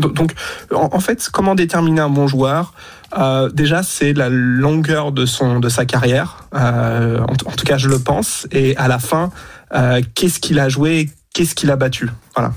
[0.00, 0.34] Donc
[0.74, 2.72] en fait, comment déterminer un bon joueur?
[3.18, 6.44] Euh, déjà, c'est la longueur de son de sa carrière.
[6.54, 8.46] Euh, en, tout cas, je le pense.
[8.52, 9.30] Et à la fin,
[9.74, 12.08] euh, qu'est-ce qu'il a joué, qu'est-ce qu'il a battu?
[12.34, 12.52] Voilà,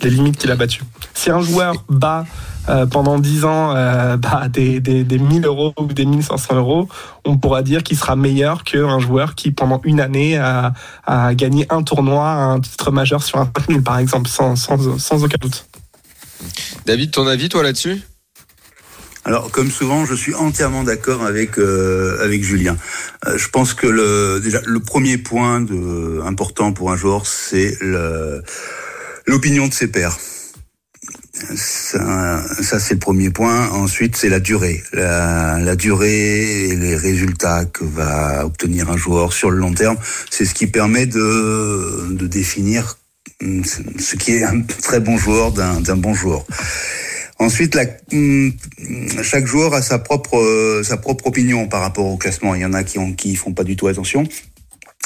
[0.00, 0.84] les limites qu'il a battues.
[1.14, 2.24] Si un joueur bat
[2.68, 6.88] euh, pendant 10 ans euh, bah, des, des, des 1000 euros ou des 1500 euros,
[7.24, 10.72] on pourra dire qu'il sera meilleur qu'un joueur qui, pendant une année, a,
[11.04, 15.24] a gagné un tournoi, un titre majeur sur un 5000, par exemple, sans, sans, sans
[15.24, 15.66] aucun doute.
[16.86, 18.02] David, ton avis toi là-dessus?
[19.24, 22.76] Alors, comme souvent, je suis entièrement d'accord avec euh, avec Julien.
[23.26, 27.76] Euh, je pense que le déjà le premier point de, important pour un joueur, c'est
[29.26, 30.18] l'opinion de ses pairs.
[31.54, 33.68] ça, ça c'est le premier point.
[33.68, 34.82] Ensuite, c'est la durée.
[34.92, 39.98] La, la durée et les résultats que va obtenir un joueur sur le long terme,
[40.30, 42.98] c'est ce qui permet de, de définir
[43.40, 46.44] hum, ce qui est un très bon joueur d'un bon joueur.
[47.38, 48.52] Ensuite, la, hum,
[49.22, 52.54] chaque joueur a sa propre euh, sa propre opinion par rapport au classement.
[52.54, 54.24] Il y en a qui ont qui font pas du tout attention.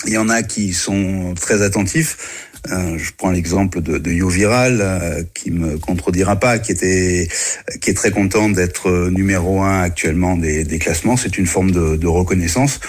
[0.06, 2.50] Il y en a qui sont très attentifs.
[2.70, 7.28] Euh, je prends l'exemple de, de Yo Viral, euh, qui me contredira pas, qui était,
[7.80, 11.16] qui est très content d'être numéro un actuellement des, des classements.
[11.16, 12.80] C'est une forme de, de reconnaissance.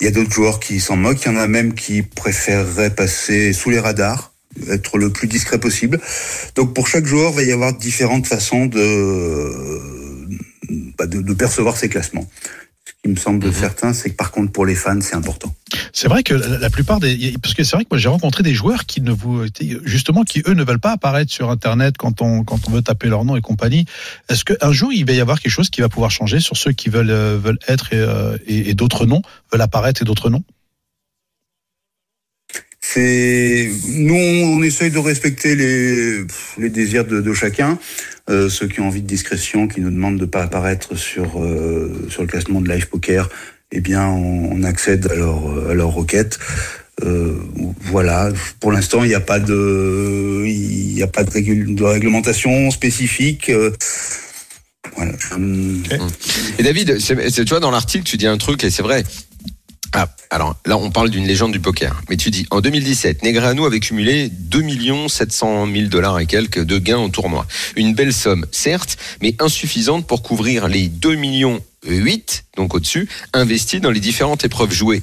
[0.00, 1.22] Il y a d'autres joueurs qui s'en moquent.
[1.24, 4.31] Il y en a même qui préféreraient passer sous les radars,
[4.68, 6.00] être le plus discret possible.
[6.54, 9.78] Donc pour chaque joueur, il va y avoir différentes façons de,
[10.98, 12.28] bah, de, de percevoir ces classements.
[12.84, 15.54] Ce qui me semble certain, c'est que par contre pour les fans, c'est important.
[15.92, 18.54] C'est vrai que la plupart des, parce que c'est vrai que moi j'ai rencontré des
[18.54, 19.44] joueurs qui ne vous,
[19.84, 23.08] justement, qui eux ne veulent pas apparaître sur Internet quand on quand on veut taper
[23.08, 23.86] leur nom et compagnie.
[24.28, 26.72] Est-ce qu'un jour il va y avoir quelque chose qui va pouvoir changer sur ceux
[26.72, 29.22] qui veulent euh, veulent être et, euh, et, et d'autres non
[29.52, 30.42] veulent apparaître et d'autres non
[32.96, 37.78] Nous, on essaye de respecter les désirs de, chacun.
[38.30, 42.06] Euh, ceux qui ont envie de discrétion, qui nous demandent de pas apparaître sur euh,
[42.08, 43.28] sur le classement de live poker,
[43.72, 46.38] eh bien, on, accède à leur requête.
[47.02, 47.34] Euh,
[47.86, 48.30] voilà.
[48.60, 50.44] Pour l'instant, il n'y a pas de
[51.84, 53.50] réglementation spécifique.
[56.58, 59.04] Et David, tu vois, dans l'article, tu dis un truc, et c'est vrai.
[59.94, 62.00] Ah, alors là, on parle d'une légende du poker.
[62.08, 64.62] Mais tu dis, en 2017, Negreanu avait cumulé 2
[65.08, 67.46] 700 000 dollars et quelques de gains au tournoi.
[67.76, 73.80] Une belle somme, certes, mais insuffisante pour couvrir les 2 millions 8, donc au-dessus, investis
[73.80, 75.02] dans les différentes épreuves jouées.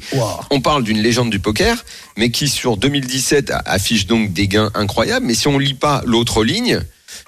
[0.49, 1.83] On parle d'une légende du poker,
[2.17, 5.25] mais qui sur 2017 a- affiche donc des gains incroyables.
[5.25, 6.81] Mais si on lit pas l'autre ligne,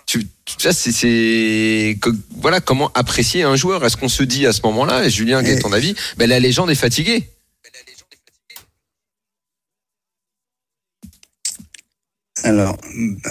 [0.08, 1.98] tu, tu- ça c'est,
[2.40, 3.84] voilà comment apprécier un joueur?
[3.86, 5.96] Est-ce qu'on se dit à ce moment-là, et Julien, quel est ton avis?
[6.18, 7.30] Ben la légende est fatiguée.
[12.44, 12.78] Alors,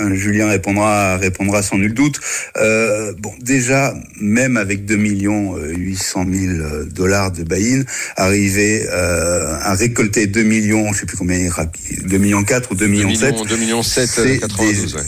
[0.00, 2.20] euh, Julien répondra répondra sans nul doute.
[2.56, 6.52] Euh, bon, déjà, même avec 2 millions euh, 800 000
[6.92, 7.82] dollars de buy-in,
[8.16, 11.66] arriver euh, à récolter 2 millions, je sais plus combien, il ra-
[12.04, 14.98] 2 millions 4 ou 2 2 millions 7, millions, 2 millions 7, c'est 92, des-
[14.98, 15.04] ouais.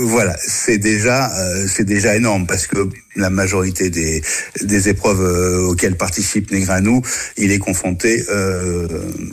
[0.00, 2.76] Voilà, c'est déjà euh, c'est déjà énorme parce que
[3.16, 4.22] la majorité des
[4.62, 7.00] des épreuves euh, auxquelles participe Negreanu,
[7.36, 8.88] il est confronté euh,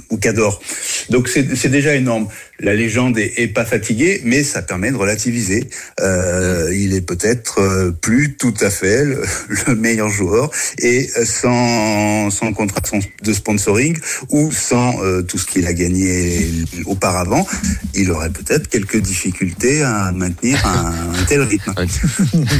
[0.09, 0.61] au Cador.
[1.09, 2.27] Donc c'est déjà énorme.
[2.59, 5.67] La légende est, est pas fatiguée, mais ça permet de relativiser.
[5.99, 9.23] Euh, il est peut-être euh, plus tout à fait le,
[9.67, 12.81] le meilleur joueur et sans sans contrat
[13.23, 13.97] de sponsoring
[14.29, 16.47] ou sans euh, tout ce qu'il a gagné
[16.85, 17.47] auparavant,
[17.95, 21.73] il aurait peut-être quelques difficultés à maintenir un, un tel rythme.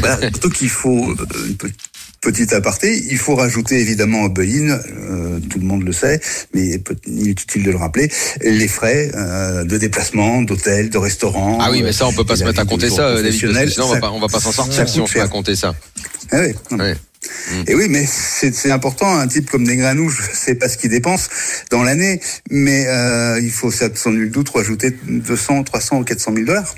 [0.01, 1.67] Voilà, surtout qu'il faut euh, une pe-
[2.21, 6.19] petite aparté, il faut rajouter évidemment au buy-in, euh, tout le monde le sait,
[6.53, 11.57] mais il est utile de le rappeler, les frais euh, de déplacement, d'hôtel, de restaurant.
[11.61, 13.75] Ah oui, mais ça, on peut pas et se mettre à compter ça, David, parce
[13.75, 15.55] que on va pas, on va pas s'en sortir si on se met à compter
[15.55, 15.73] ça.
[16.31, 16.77] Ah oui.
[16.77, 16.95] Ouais.
[17.67, 19.15] Et oui, mais c'est important.
[19.15, 21.29] Un type comme Negreanu, je sais pas ce qu'il dépense
[21.69, 26.45] dans l'année, mais euh, il faut sans nul doute rajouter 200, 300 ou 400 000
[26.45, 26.73] dollars.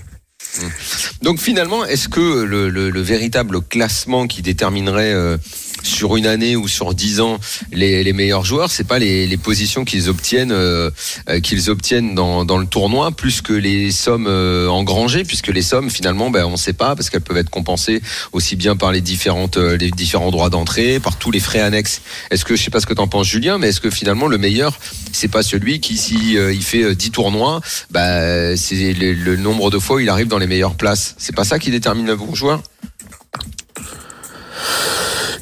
[1.22, 5.38] Donc finalement, est-ce que le, le- le véritable classement qui déterminerait euh,
[5.82, 7.40] sur une année ou sur dix ans
[7.72, 10.90] les, les meilleurs joueurs, c'est pas les, les positions qu'ils obtiennent euh,
[11.30, 15.62] euh, qu'ils obtiennent dans, dans le tournoi, plus que les sommes euh, engrangées, puisque les
[15.62, 18.02] sommes finalement, ben on sait pas parce qu'elles peuvent être compensées
[18.32, 22.02] aussi bien par les différentes euh, les différents droits d'entrée, par tous les frais annexes.
[22.32, 24.38] Est-ce que je sais pas ce que t'en penses, Julien, mais est-ce que finalement le
[24.38, 24.78] meilleur,
[25.12, 27.62] c'est pas celui qui si euh, il fait euh, 10 tournois,
[27.92, 31.16] bah c'est le, le nombre de fois où il arrive dans les meilleures places?
[31.18, 32.62] C'est pas ça qui détermine le bon joueur?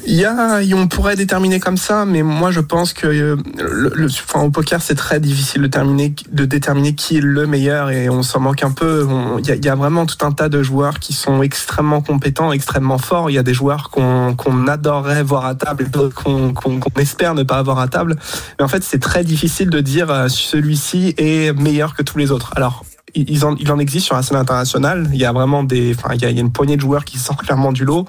[0.04, 4.50] Il y on pourrait déterminer comme ça, mais moi je pense que euh, le, au
[4.50, 8.40] poker c'est très difficile de, terminer, de déterminer qui est le meilleur et on s'en
[8.40, 9.06] manque un peu.
[9.38, 13.30] Il y, a, vraiment tout un tas de joueurs qui sont extrêmement compétents, extrêmement forts.
[13.30, 17.34] Il y a des joueurs qu'on qu'on adorerait voir à table qu'on qu'on- qu'on espère
[17.34, 18.16] ne pas avoir à table.
[18.58, 22.32] Mais en fait c'est très difficile de dire euh, celui-ci est meilleur que tous les
[22.32, 22.52] autres.
[22.56, 25.08] Alors il en existe sur la scène internationale.
[25.12, 27.42] Il y a vraiment des, enfin, il y a une poignée de joueurs qui sortent
[27.42, 28.06] clairement du lot.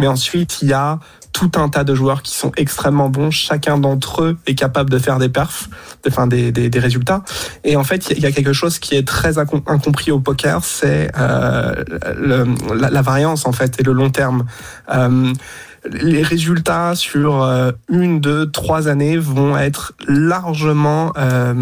[0.00, 0.98] Mais ensuite, il y a
[1.32, 3.30] tout un tas de joueurs qui sont extrêmement bons.
[3.30, 5.68] Chacun d'entre eux est capable de faire des perfs,
[6.06, 7.22] enfin des, des, des résultats.
[7.64, 10.62] Et en fait, il y a quelque chose qui est très incom- incompris au poker,
[10.62, 11.84] c'est euh,
[12.74, 14.44] la, la variance en fait et le long terme.
[14.92, 15.32] Euh,
[15.90, 21.54] les résultats sur euh, une, deux, trois années vont être largement euh,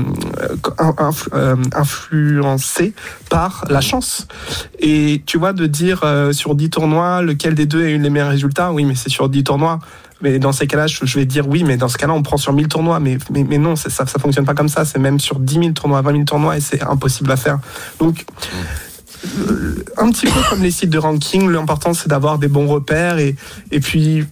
[0.79, 2.93] influ- euh, influencés
[3.31, 4.27] par la chance.
[4.79, 8.11] Et tu vois, de dire euh, sur 10 tournois, lequel des deux a eu les
[8.11, 9.79] meilleurs résultats, oui, mais c'est sur 10 tournois.
[10.23, 12.53] Mais dans ces cas-là, je vais dire oui, mais dans ce cas-là, on prend sur
[12.53, 13.01] 1000 tournois.
[13.01, 14.85] Mais, mais, mais non, ça ça fonctionne pas comme ça.
[14.85, 17.59] C'est même sur 10 000 tournois, 20 000 tournois, et c'est impossible à faire.
[17.99, 18.57] Donc, euh,
[19.97, 23.37] un petit peu comme les sites de ranking, l'important c'est d'avoir des bons repères et,
[23.71, 24.25] et puis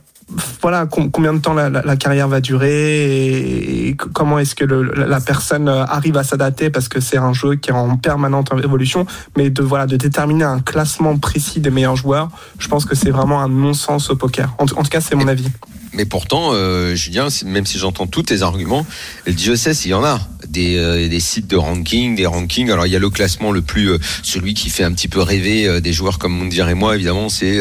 [0.61, 4.64] voilà com- combien de temps la, la- la carrière va durer et, comment est-ce que
[4.64, 7.97] le- la personne euh, arrive à s'adapter parce que c'est un jeu qui est en
[7.97, 9.07] permanente évolution.
[9.39, 12.28] Mais de voilà de déterminer un classement précis des meilleurs joueurs
[12.59, 14.55] je pense que c'est vraiment un non-sens au poker.
[14.59, 15.47] En, tout- en tout cas c'est mon avis.
[15.95, 18.84] Mais pourtant, euh, Julien, même si j'entends tous tes arguments,
[19.26, 20.20] le DSS, il y en a
[20.51, 22.70] des, euh, des sites de ranking, des rankings.
[22.70, 25.20] Alors il y a le classement le plus, euh, celui qui fait un petit peu
[25.20, 27.59] rêver euh, des joueurs comme Moundir et moi, évidemment, c'est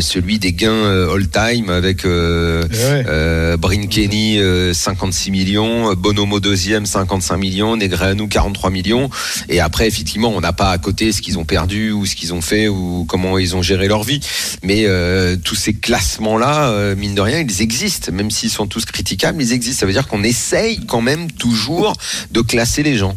[0.00, 3.04] celui des gains euh, all-time avec euh, Eh ouais.
[3.08, 9.10] euh, Brin Kenny euh, 56 millions, Bonomo deuxième 55 millions, Negreanu 43 millions.
[9.48, 12.34] Et après, effectivement, on n'a pas à côté ce qu'ils ont perdu ou ce qu'ils
[12.34, 14.20] ont fait ou comment ils ont géré leur vie.
[14.62, 18.84] Mais euh, tous ces classements-là, euh, mine de rien, ils existent, même s'ils sont tous
[18.84, 19.80] critiquables, ils existent.
[19.80, 21.94] Ça veut dire qu'on essaye quand même toujours
[22.36, 23.16] de classer les gens,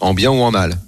[0.00, 0.78] en bien ou en mal.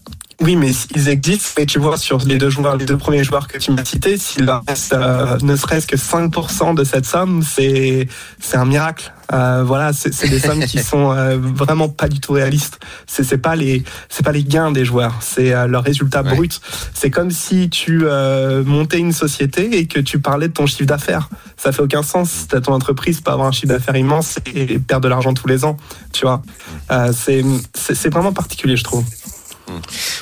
[0.43, 1.51] Oui, mais ils existent.
[1.59, 4.19] Mais tu vois, sur les deux joueurs, les deux premiers joueurs que tu m'as cités,
[4.19, 8.09] s'il leur reste euh, ne serait-ce que 5% de cette somme, c'est
[8.41, 9.13] c'est un miracle.
[9.33, 12.81] Euh, voilà, c'est des sommes qui sont euh, vraiment pas du tout réalistes.
[13.07, 16.35] C'est c'est pas les c'est pas les gains des joueurs, c'est euh, leur résultat Ouais.
[16.35, 16.61] brut.
[16.93, 20.85] C'est comme si tu euh, montais une société et que tu parlais de ton chiffre
[20.87, 21.29] d'affaires.
[21.57, 22.47] Ça fait aucun sens.
[22.49, 25.65] T'as ton entreprise peut avoir un chiffre d'affaires immense et perdre de l'argent tous les
[25.65, 25.77] ans.
[26.13, 26.43] Tu vois,
[26.91, 29.05] euh, c'est c'est vraiment particulier, je trouve.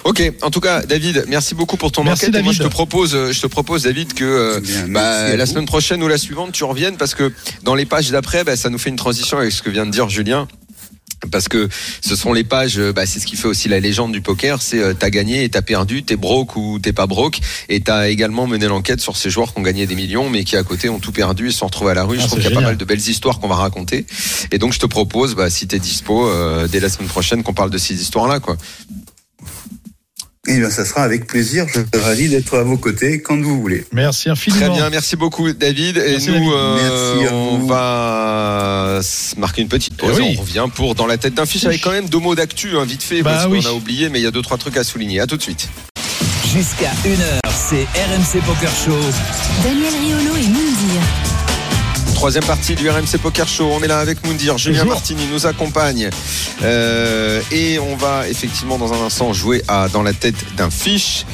[0.05, 2.41] Ok, en tout cas, David, merci beaucoup pour ton Merci, enquête.
[2.41, 2.71] Et moi, je David.
[2.71, 6.09] te propose, euh, je te propose, David, que euh, Bien, bah, la semaine prochaine ou
[6.09, 7.33] la suivante, tu reviennes parce que
[7.63, 9.91] dans les pages d'après, bah, ça nous fait une transition avec ce que vient de
[9.91, 10.47] dire Julien.
[11.31, 11.69] Parce que
[12.01, 14.63] ce sont les pages, euh, bah, c'est ce qui fait aussi la légende du poker,
[14.63, 18.09] c'est euh, t'as gagné et t'as perdu, t'es broke ou t'es pas broke, et t'as
[18.09, 20.89] également mené l'enquête sur ces joueurs qui ont gagné des millions, mais qui à côté
[20.89, 22.17] ont tout perdu et se sont retrouvés à la rue.
[22.19, 24.07] Ah, je trouve qu'il y a pas mal de belles histoires qu'on va raconter,
[24.51, 27.53] et donc je te propose, bah, si t'es dispo, euh, dès la semaine prochaine, qu'on
[27.53, 28.57] parle de ces histoires-là, quoi.
[30.49, 31.67] Eh bien, ça sera avec plaisir.
[31.69, 33.85] Je suis ravi d'être à vos côtés quand vous voulez.
[33.93, 34.67] Merci infiniment.
[34.67, 35.99] Très bien, merci beaucoup David.
[35.99, 36.51] Et Merci, nous, David.
[36.55, 36.77] euh,
[37.17, 37.67] Merci on vous.
[37.67, 40.17] va se marquer une petite pause.
[40.19, 40.37] Eh oui.
[40.39, 42.85] On revient pour dans la tête d'un fiche avec quand même deux mots d'actu, hein,
[42.85, 43.63] vite fait, Bah parce oui.
[43.63, 45.21] qu'on a oublié, mais il y a deux trois trucs à souligner.
[45.21, 45.69] À tout de suite.
[46.53, 48.99] Jusqu'à 1h, c'est RMC Poker Show.
[49.63, 50.47] Daniel Riolo et.
[52.21, 53.71] Troisième partie du RMC Poker Show.
[53.73, 54.59] On est là avec Moundir.
[54.59, 54.93] Julien Bonjour.
[54.93, 56.11] Martini nous accompagne.
[56.63, 61.25] Euh, et on va effectivement dans un instant jouer à dans la tête d'un fiche.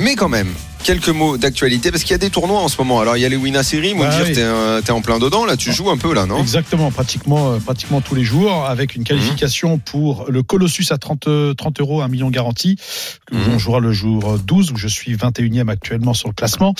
[0.00, 0.48] Mais quand même.
[0.84, 2.98] Quelques mots d'actualité parce qu'il y a des tournois en ce moment.
[2.98, 4.32] Alors il y a les Wina Series, Moundir, Bah oui.
[4.32, 6.40] t'es, euh, t'es en plein dedans là, tu joues un peu là, non?
[6.40, 11.28] Exactement, pratiquement, euh, pratiquement tous les jours, avec une qualification pour le Colossus à 30,
[11.28, 12.78] euh, 30 euros, un million garanti.
[13.30, 13.42] Mhm.
[13.54, 16.74] On jouera le jour 12, où je suis 21e actuellement sur le classement.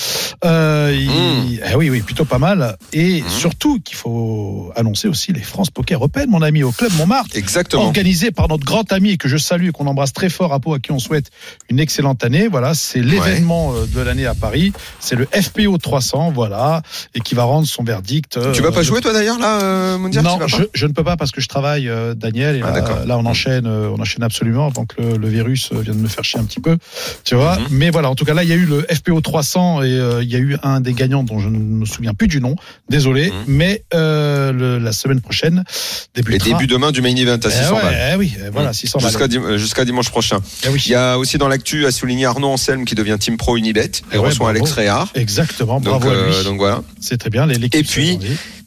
[0.45, 1.52] Euh, Mhm.
[1.77, 2.77] Oui, oui, plutôt pas mal.
[2.93, 3.29] Et Mhm.
[3.29, 4.42] surtout qu'il faut
[4.77, 7.37] annoncer aussi les France Poker Open, mon ami, au Club Montmartre.
[7.37, 7.85] Exactement.
[7.85, 10.75] Organisé par notre grand ami que je salue et qu'on embrasse très fort à Pau,
[10.75, 11.27] à qui on souhaite
[11.71, 12.49] une excellente année.
[12.49, 14.73] Voilà, c'est l'événement euh, de l'année à Paris.
[15.01, 16.83] C'est le FPO 300, voilà,
[17.15, 18.37] et qui va rendre son verdict.
[18.37, 20.93] euh, Tu vas pas le jouer toi d'ailleurs là, euh, Moundir non, je, je ne
[20.93, 22.57] peux pas parce que je travaille, euh, Daniel.
[22.57, 25.71] Et Ah, là, là, on enchaîne, euh, on enchaîne absolument avant que le, le virus
[25.73, 26.77] euh, vienne me faire chier un petit peu.
[27.25, 27.59] Tu vois.
[27.59, 27.67] Mhm.
[27.71, 30.23] Mais voilà, en tout cas, là, il y a eu le FPO 300 et euh,
[30.23, 32.57] il y a eu un des gagnants dont je ne me souviens plus du nom.
[32.89, 33.35] Désolé, Mhm.
[33.47, 35.63] mais euh, le- la semaine prochaine
[36.17, 36.51] Les débutera.
[36.59, 38.11] débuts demain du main event à Eh 600 ouais, balles.
[38.15, 39.11] eh oui, eh voilà, 600 balles.
[39.11, 40.39] Jusqu'à dim- jusqu'à dimanche prochain.
[40.65, 40.83] Eh oui.
[40.87, 43.85] Il y a aussi dans l'actu à souligner Arnaud Anselme qui devient Team Pro Unibet
[43.85, 44.51] et Eh reçoit.
[44.51, 45.09] Alex Réard.
[45.15, 46.45] Exactement, Donc, bravo à euh, lui.
[46.45, 46.83] donc voilà.
[47.01, 47.47] C'est très bien.
[47.47, 48.19] les- Et puis.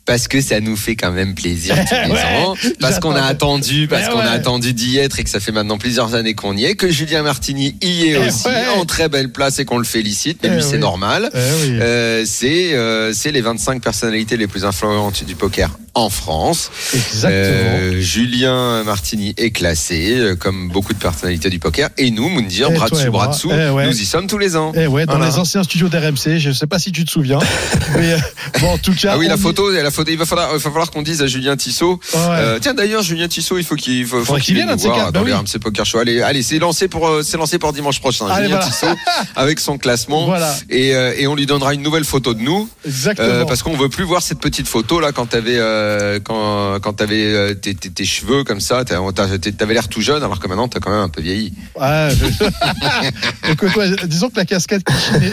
[0.05, 2.53] Parce que ça nous fait quand même plaisir tous les Ouais, ans.
[2.79, 5.77] Parce qu'on a attendu, parce qu'on a attendu d'y être et que ça fait maintenant
[5.79, 8.47] plusieurs années qu'on y est, que Julien Martini y est Eh aussi
[8.77, 10.39] en très belle place et qu'on le félicite.
[10.43, 10.79] Mais Eh lui, c'est oui.
[10.79, 11.31] normal.
[11.33, 11.37] Eh.
[11.37, 16.71] Euh, c'est euh, c'est les 25 personnalités les plus influentes du poker en France.
[16.93, 17.33] Exactement.
[17.33, 21.89] Euh, Julien Martini est classé, euh, comme beaucoup de personnalités du poker.
[21.97, 23.87] Et nous, Moundir, Et bras dessus, et bras dessous, Eh ouais.
[23.87, 24.71] nous y sommes tous les ans.
[24.75, 25.31] Eh ouais, dans Voilà.
[25.31, 27.39] les anciens studios d'RMC, je sais pas si tu te souviens,
[27.97, 28.17] mais euh,
[28.59, 29.11] bon, en tout cas.
[29.13, 31.99] Ah oui, la photo, la photo, il va falloir, qu'on dise à Julien Tissot.
[32.13, 32.19] Ouais.
[32.19, 35.21] Euh, tiens, d'ailleurs, Julien Tissot, il faut qu'il faut, faut qu'il vienne nous voir dans
[35.21, 35.33] bah le oui.
[35.33, 35.99] RMC Poker Show.
[35.99, 38.27] Allez, allez, c'est lancé pour, lancé pour dimanche prochain.
[38.27, 38.71] Allez, Julien voilà.
[38.71, 38.87] Tissot
[39.35, 40.25] avec son classement.
[40.25, 43.27] Voilà, Et, et on lui donnera une nouvelle photo de nous, exactement.
[43.27, 46.79] euh, parce qu'on veut plus voir cette petite photo là quand t'avais, euh, euh, quand,
[46.81, 50.47] quand t'avais euh, tes, tes, tes cheveux comme ça, t'avais l'air tout jeune, alors que
[50.47, 51.53] maintenant t'as quand même un peu vieilli.
[51.79, 55.31] Ouais, je- Écoute, ouais, disons que la casquette Clichy,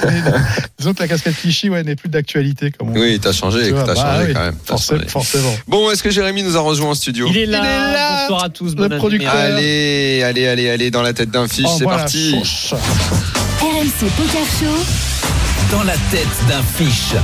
[0.78, 3.84] disons que la casquette Clichy, ouais, n'est plus d'actualité, comme on Oui, t'as changé, t'as
[3.86, 4.54] bah changé oui, quand même.
[4.64, 5.08] forcément, changé.
[5.10, 5.54] forcément.
[5.68, 7.26] Bon, est-ce que Jérémy nous a rejoint en studio?
[7.30, 7.58] Il est là.
[7.62, 8.70] Il est là, Bonsoir à tous.
[8.70, 8.98] le bonne année.
[8.98, 9.34] producteur.
[9.34, 12.34] Allez, allez, allez, allez, dans la tête d'un fiche, Oh, c'est voilà, parti.
[13.60, 14.84] RMC Poker Show.
[15.70, 17.14] Dans la tête d'un fiche.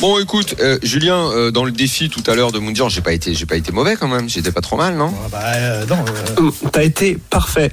[0.00, 3.12] Bon, écoute, euh, Julien, euh, dans le défi tout à l'heure de Moundir, j'ai pas
[3.12, 4.28] été, j'ai pas été mauvais quand même.
[4.28, 5.12] J'étais pas trop mal, non?
[5.24, 7.72] Ah bah, euh, non, euh, Hum, T'as été parfait.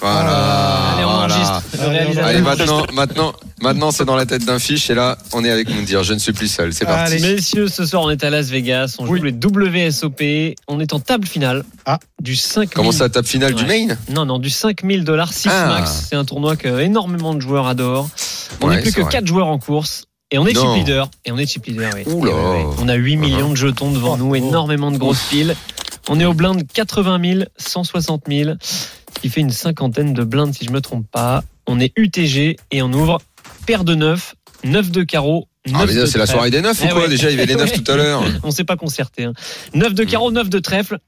[0.00, 0.94] Voilà.
[0.94, 1.34] Allez, on voilà.
[1.34, 1.62] enregistre.
[1.74, 2.64] Le Allez, réalisateur Allez, enregistre.
[2.66, 6.02] maintenant, maintenant, maintenant, c'est dans la tête d'un fiche et là, on est avec Moundir.
[6.02, 6.72] Je ne suis plus seul.
[6.72, 7.12] C'est parti.
[7.12, 7.34] Allez.
[7.36, 8.96] Messieurs, ce soir, on est à Las Vegas.
[8.98, 9.20] On joue Oui.
[9.22, 10.56] les WSOP.
[10.66, 11.98] On est en table finale Ah.
[12.20, 13.94] du 5 Comment ça, table finale du main?
[14.08, 15.66] Non, non, du 5000 dollars 6 Ah.
[15.68, 16.06] max.
[16.08, 18.08] C'est un tournoi que énormément de joueurs adorent.
[18.62, 19.10] On Ouais, n'est plus que vrai.
[19.12, 20.04] 4 joueurs en course.
[20.32, 20.74] Et on est Non.
[20.76, 21.10] chip leader.
[21.24, 22.02] Et on est chip leader, oui.
[22.12, 22.32] Oula.
[22.78, 25.56] On a 8 millions de jetons devant Oh, nous, énormément de grosses piles.
[26.08, 30.54] On est au blind 80 000, 160 000, ce qui fait une cinquantaine de blindes
[30.54, 31.42] si je me trompe pas.
[31.66, 33.20] On est UTG et on ouvre
[33.66, 36.32] paire de 9, 9 de carreau, 9 Ah, mais c'est la trèfle.
[36.32, 37.08] soirée des neufs ou Eh quoi ouais.
[37.08, 37.78] Déjà, il y avait les neufs Ouais.
[37.78, 38.22] tout à l'heure.
[38.42, 39.24] On s'est pas concerté.
[39.24, 39.32] Hein.
[39.74, 40.98] 9 de carreau, 9 de trèfle.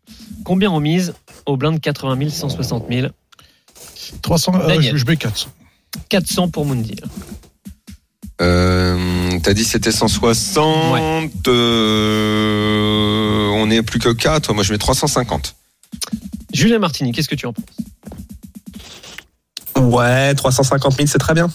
[0.45, 1.15] Combien on mise?
[1.47, 3.09] Au blind 80 000, 160 000.
[4.23, 4.93] 300, euh, Daniel.
[4.93, 5.49] je, je mets 400.
[6.09, 6.97] 400 pour Mundi.
[8.41, 11.49] Euh, T'as dit c'était 160.
[11.49, 14.53] euh, on est plus que 4.
[14.55, 15.55] Moi, je mets 350.
[16.53, 17.65] Julien Martini, qu'est-ce que tu en penses?
[19.77, 21.51] Ouais, 350 000, c'est très bien.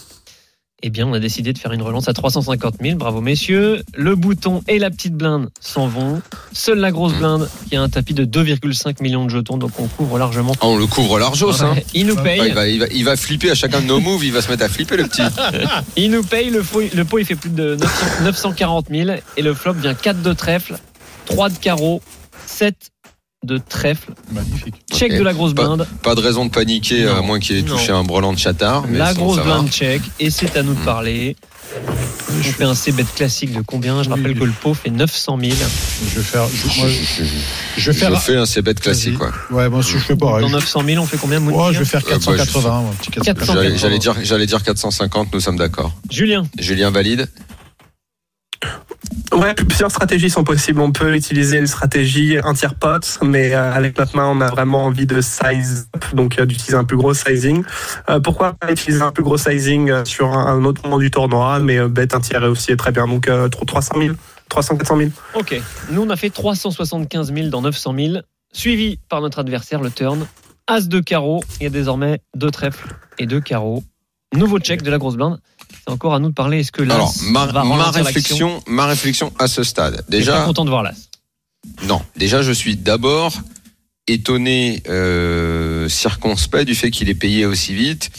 [0.80, 2.96] Eh bien, on a décidé de faire une relance à 350 000.
[2.98, 3.82] Bravo, messieurs.
[3.96, 6.22] Le bouton et la petite blinde s'en vont.
[6.52, 9.88] Seule la grosse blinde qui a un tapis de 2,5 millions de jetons, donc on
[9.88, 10.52] couvre largement.
[10.60, 11.72] Ah, on le couvre largos, hein.
[11.74, 12.42] Ouais, Il nous Ouais, paye.
[12.48, 14.48] il, va, il, va, il va flipper à chacun de nos moves, il va se
[14.48, 15.22] mettre à flipper le petit.
[15.96, 16.50] Il nous paye.
[16.50, 17.88] Le, pot, le pot, il fait plus de 900
[18.22, 19.10] 940 000.
[19.36, 20.76] Et le flop vient 4 de trèfle,
[21.26, 22.00] 3 de carreau,
[22.46, 22.76] 7
[23.44, 24.12] de trèfle.
[24.32, 24.74] Magnifique.
[24.92, 25.86] Check de la grosse Pas- blinde.
[26.02, 27.16] Pas de raison de paniquer, Non.
[27.16, 27.76] à moins qu'il ait Non.
[27.76, 28.84] touché un brelan de chatard.
[28.88, 30.02] mais La sinon, grosse blinde check.
[30.18, 31.36] Et c'est à nous de parler.
[32.30, 34.38] On fait un C-bet classique de combien Je rappelle oui.
[34.38, 35.52] que le pot fait 900 000.
[35.52, 36.46] Je vais faire.
[36.48, 37.24] Je, moi, je- je
[37.76, 38.20] Je faire.
[38.22, 39.30] fais un C-bet classique, quoi.
[39.50, 40.42] Ouais, moi aussi, je fais pareil.
[40.44, 42.90] Dans 900 000, on fait combien Mounir Ouais, je vais faire Euh, bah, 480, moi,
[42.90, 43.34] un petit 480.
[43.46, 43.62] 400.
[43.62, 45.92] J'allais j'allais dire, j'allais dire 450, nous sommes d'accord.
[46.10, 47.28] Julien, Julien valide
[49.32, 50.80] Ouais, plusieurs stratégies sont possibles.
[50.80, 54.48] On peut utiliser une stratégie un tiers pot, mais euh, avec notre main, on a
[54.48, 57.62] vraiment envie de size up, donc euh, d'utiliser un plus gros sizing.
[58.08, 61.78] Euh, pourquoi pas utiliser un plus gros sizing sur un, autre moment du tournoi, mais
[61.88, 63.06] bet un tiers est aussi très bien.
[63.06, 64.14] Donc euh, 300 000,
[64.48, 65.10] 300 400 000.
[65.34, 65.60] ok.
[65.90, 68.12] Nous, on a fait 375 000 dans 900 000,
[68.52, 70.26] suivi par notre adversaire, le turn.
[70.66, 72.88] As de carreau, il y a désormais deux trèfles
[73.18, 73.84] et deux carreaux.
[74.34, 75.38] Nouveau check de la grosse blinde.
[75.70, 76.60] C'est encore à nous de parler.
[76.60, 79.96] Est-ce que l'As Alors, ma, va réflexion, ma réflexion à ce stade.
[79.96, 81.08] T'es pas Déjà, content de voir l'As.
[81.86, 82.00] non.
[82.16, 83.32] Déjà, je suis d'abord
[84.08, 88.10] étonné, euh, circonspect du fait qu'il ait payé aussi vite,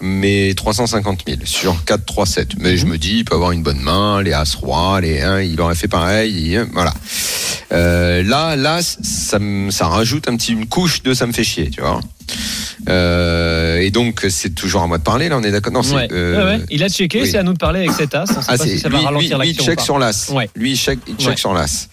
[0.00, 2.58] mais 350 000 sur 4, 3, 7.
[2.58, 5.42] Mais je me dis, il peut avoir une bonne main, les As Roi, les 1,
[5.42, 6.94] il aurait fait pareil, et, euh, voilà.
[7.72, 9.38] Euh, là, là, ça,
[9.70, 12.00] ça rajoute un petit, une couche de ça me fait chier, tu vois.
[12.88, 15.72] Euh, et donc, c'est toujours à moi de parler, là, on est d'accord?
[15.72, 16.08] Non, c'est, Ouais.
[16.12, 16.64] euh, Ouais, ouais.
[16.70, 17.28] Il a checké, oui.
[17.30, 18.24] c'est à nous de parler avec cet As.
[18.24, 20.30] On sait ah, pas c'est si ça lui, va ralentir lui, check sur l'as.
[20.30, 20.50] Ouais.
[20.54, 21.36] Lui, il check, il check Ouais.
[21.36, 21.88] sur l'as.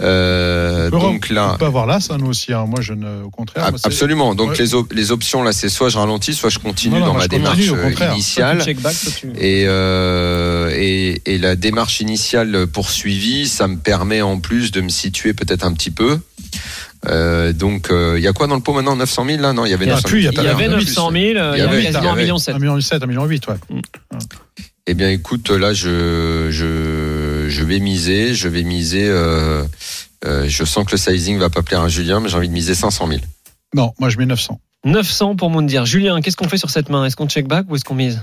[0.00, 2.52] Euh, donc là, On peut avoir là, ça, nous aussi.
[2.52, 2.64] hein.
[2.66, 3.22] Moi, je ne.
[3.24, 3.70] Au contraire.
[3.70, 4.34] moi, c'est- absolument.
[4.34, 4.56] Donc Ouais.
[4.58, 7.12] les, op- les options là, c'est soit je ralentis, soit je continue Non, non, dans
[7.14, 7.96] moi, ma continue, démarche euh, contraire.
[7.96, 8.62] Soit tu initiale.
[8.64, 14.22] check back, soit tu- Et, euh, et, et la démarche initiale poursuivie, ça me permet
[14.22, 16.18] en plus de me situer peut-être un petit peu.
[17.06, 18.96] Euh, donc, il y a quoi dans le pot maintenant?
[18.96, 19.52] 900 000 là?
[19.52, 21.14] Non, il y avait Il y a 900 plus, il y avait oui, 900 000,
[21.14, 22.58] il y avait- avait il y quasiment 1 avait- million 1 7.
[22.58, 23.54] million 7, 1 million 8, ouais.
[24.86, 29.06] Eh bien, écoute, là, je, je, je vais miser, je vais miser.
[29.08, 29.64] Euh,
[30.26, 32.52] euh, je sens que le sizing va pas plaire à Julien, mais j'ai envie de
[32.54, 33.20] miser 500 000.
[33.74, 34.60] Non, moi, je mets 900.
[34.84, 35.86] 900 pour Moundir.
[35.86, 37.04] Julien, qu'est-ce qu'on fait sur cette main?
[37.06, 38.22] Est-ce qu'on check back ou est-ce qu'on mise?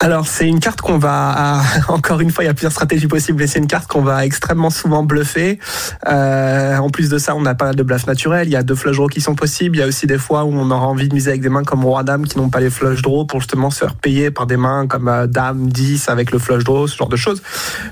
[0.00, 3.08] Alors c'est une carte qu'on va ah, encore une fois il y a plusieurs stratégies
[3.08, 5.58] possibles et c'est une carte qu'on va extrêmement souvent bluffer.
[6.06, 8.46] Euh, en plus de ça on a pas de bluffs naturels.
[8.46, 9.74] Il y a deux flush draws qui sont possibles.
[9.74, 11.64] Il y a aussi des fois où on aura envie de miser avec des mains
[11.64, 14.46] comme roi dame qui n'ont pas les flush draws pour justement se faire payer par
[14.46, 17.42] des mains comme euh, dame 10 avec le flush draw ce genre de choses.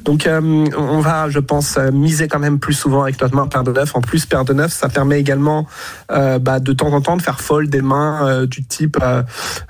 [0.05, 3.65] Donc euh, on va je pense miser quand même plus souvent avec notre main paire
[3.65, 3.97] de neuf.
[3.97, 5.67] En plus paire de neuf ça permet également
[6.09, 8.97] bah, de temps en temps de faire fold des mains du type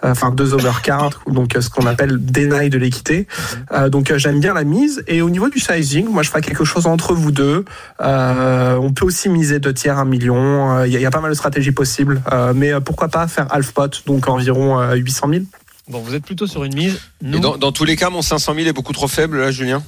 [0.03, 3.27] enfin deux overcards donc euh, ce qu'on appelle deny de l'équité.
[3.73, 5.03] Euh, donc euh, j'aime bien la mise.
[5.07, 7.65] Et au niveau du sizing, moi je ferai quelque chose entre vous deux.
[8.01, 10.79] Euh, on peut aussi miser deux tiers, un million.
[10.79, 12.23] Euh, Il y, a- il y a pas mal de stratégies possibles.
[12.33, 15.43] Euh, mais euh, pourquoi pas faire half pot, donc environ euh, 800 000.
[15.89, 16.99] Bon, vous êtes plutôt sur une mise.
[17.23, 19.51] Nous, Et dans, dans tous les cas, mon 500 000 est beaucoup trop faible, là,
[19.53, 19.83] Julien?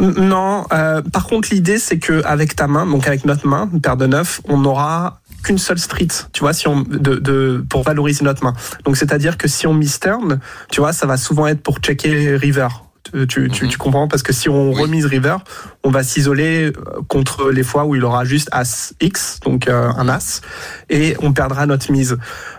[0.00, 3.80] Non, euh, par contre l'idée c'est que avec ta main, donc avec notre main, une
[3.80, 7.84] paire de neuf, on n'aura qu'une seule street, tu vois, si on de, de pour
[7.84, 8.54] valoriser notre main.
[8.84, 10.40] Donc c'est-à-dire que si on mise turn,
[10.72, 12.68] tu vois, ça va souvent être pour checker river.
[13.12, 13.70] Tu, tu, tu- Mhm.
[13.70, 14.08] tu comprends?
[14.08, 14.80] Parce que si on Oui.
[14.80, 15.36] remise river,
[15.84, 19.90] on va s'isoler euh, contre les fois où il aura juste as x, donc euh,
[19.98, 20.40] un as,
[20.88, 22.16] et on perdra notre mise.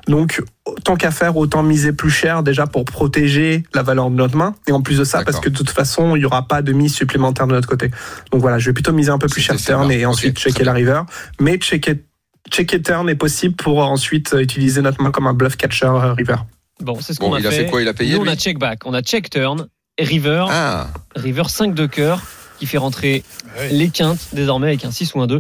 [0.08, 0.44] Donc
[0.84, 4.54] tant qu'à faire, autant miser plus cher déjà pour protéger la valeur de notre main.
[4.68, 6.74] Et en plus de ça, parce que de toute façon, il n'y aura pas de
[6.74, 7.90] mise supplémentaire de notre côté.
[8.32, 10.74] Donc voilà, je vais plutôt miser un peu plus cher turn et ensuite checker la
[10.74, 11.02] river.
[11.40, 12.04] Mais checker,
[12.52, 16.14] checker turn est possible pour ensuite euh, utiliser notre main comme un bluff catcher euh,
[16.14, 16.36] river.
[16.82, 17.66] Bon, c'est ce Bon, qu'on a il a fait.
[17.66, 17.82] fait quoi?
[17.82, 19.68] Il a payé Nous, on a check back, on a check turn,
[19.98, 22.22] et river, Ah, river 5 de cœur,
[22.60, 23.24] qui fait rentrer
[23.58, 23.70] Ouais.
[23.70, 25.39] les quintes désormais avec un 6 ou un 2.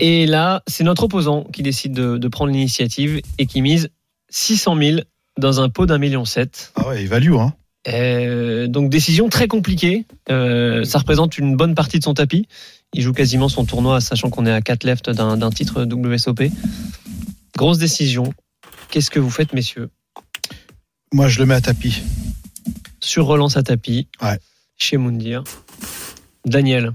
[0.00, 3.88] Et là, c'est notre opposant qui décide de, de prendre l'initiative et qui mise
[4.28, 5.00] 600 000
[5.38, 6.72] dans un pot d'un million sept.
[6.76, 7.52] Ah ouais, il value, hein.
[7.88, 10.04] Euh, donc décision très compliquée.
[10.30, 12.46] Euh, ça représente une bonne partie de son tapis.
[12.92, 16.50] Il joue quasiment son tournoi, sachant qu'on est à 4 left d'un d'un titre WSOP.
[17.56, 18.34] Grosse décision.
[18.90, 19.90] Qu'est-ce que vous faites, messieurs?
[21.12, 22.02] Moi, je le mets à tapis.
[23.00, 24.38] Sur relance à tapis, Ouais.
[24.76, 25.44] chez Moundir.
[26.44, 26.94] Daniel,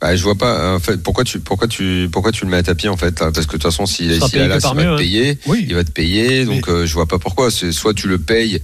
[0.00, 0.76] bah, je vois pas.
[0.76, 3.32] En fait, pourquoi tu, pourquoi tu, pourquoi tu le mets à tapis en fait là?
[3.32, 4.96] Parce que de toute façon, s'il s'il est payé là, il va te hein.
[4.96, 5.38] payer.
[5.46, 5.66] Oui.
[5.68, 7.50] Il va te payer, donc euh, je vois pas pourquoi.
[7.50, 8.62] C'est soit tu le payes,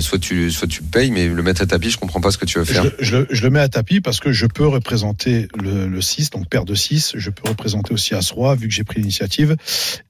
[0.00, 2.46] soit tu, soit tu payes, mais le mettre à tapis, je comprends pas ce que
[2.46, 2.84] tu veux faire.
[2.98, 6.30] je le- je le mets à tapis parce que je peux représenter le, le 6,
[6.30, 7.12] donc paire de 6.
[7.16, 9.56] Je peux représenter aussi As-Roi, vu que j'ai pris l'initiative.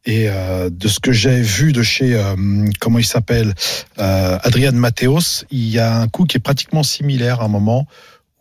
[0.05, 2.35] Et euh, de ce que j'ai vu de chez, euh,
[2.81, 3.55] comment il s'appelle,
[3.99, 7.87] euh, Adrian Mateos, il y a un coup qui est pratiquement similaire à un moment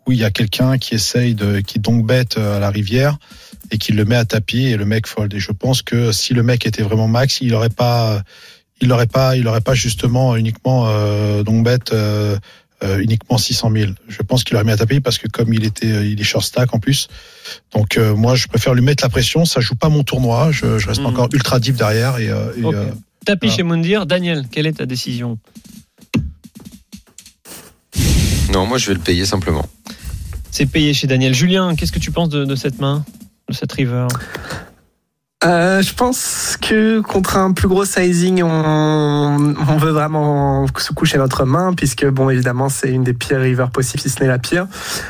[0.08, 3.18] où il y a quelqu'un qui essaye de, qui donc bête à la rivière
[3.72, 5.34] et qui le met à tapis et le mec fold.
[5.34, 8.24] Et je pense que si le mec était vraiment max, il aurait pas,
[8.82, 11.94] il aurait pas, il aurait pas justement uniquement euh, donc bête.
[11.94, 12.38] euh,
[12.84, 13.92] euh, uniquement 600 000.
[14.08, 16.24] Je pense qu'il aurait mis à taper parce que comme il était, euh, il est
[16.24, 17.10] short stack en plus.
[17.76, 19.46] Donc euh, moi, je préfère lui mettre la pression.
[19.46, 20.50] Ça joue pas mon tournoi.
[20.52, 21.06] Je, je reste Mhm.
[21.06, 22.90] encore ultra deep derrière et, euh, euh,
[23.24, 23.56] tapis Ah.
[23.56, 24.08] chez Moundir.
[24.08, 25.38] Daniel, quelle est ta décision?
[28.52, 29.66] Non, moi je vais le payer simplement.
[30.50, 31.34] C'est payé chez Daniel.
[31.34, 33.06] Julien, qu'est-ce que tu penses de, de cette main,
[33.48, 34.08] de cette river?
[35.44, 41.18] Euh, je pense que contre un plus gros sizing, on, on veut vraiment se coucher
[41.18, 44.38] notre main, puisque bon, évidemment, c'est une des pires rivers possibles, si ce n'est la
[44.38, 44.68] pire.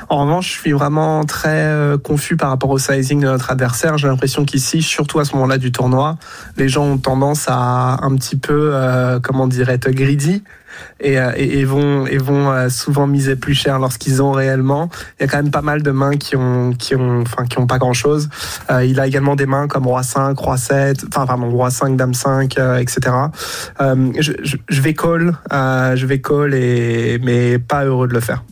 [0.07, 3.97] En revanche, je suis vraiment très euh, confus par rapport au sizing de notre adversaire.
[3.97, 6.17] J'ai l'impression qu'ici, surtout à ce moment-là du tournoi,
[6.55, 10.43] les gens ont tendance à un petit peu, euh, comment dirait, être greedy.
[10.99, 14.89] Et, euh, et, vont et vont euh, souvent miser plus cher lorsqu'ils ont réellement.
[15.19, 17.59] Il y a quand même pas mal de mains qui ont qui ont enfin qui
[17.59, 18.29] ont pas grand chose.
[18.69, 21.95] Euh, il a également des mains comme roi 5, roi 7, enfin pardon, roi 5,
[21.95, 23.15] dame 5, euh, etc.
[23.79, 28.43] Je, vais call, je vais call et mais pas heureux de le faire.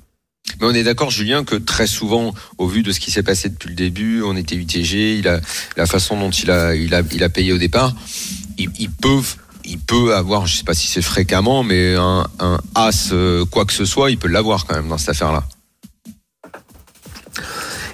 [0.59, 3.49] Mais on est d'accord, Julien, que très souvent, au vu de ce qui s'est passé
[3.49, 5.39] depuis le début, on était UTG, il a
[5.77, 7.95] la façon dont il a, il a, il a payé au départ,
[8.57, 9.21] il, il peut,
[9.69, 13.65] il peut avoir, je sais pas si c'est fréquemment, mais un, un as, euh, quoi
[13.65, 15.43] que ce soit, il peut l'avoir quand même dans cette affaire-là.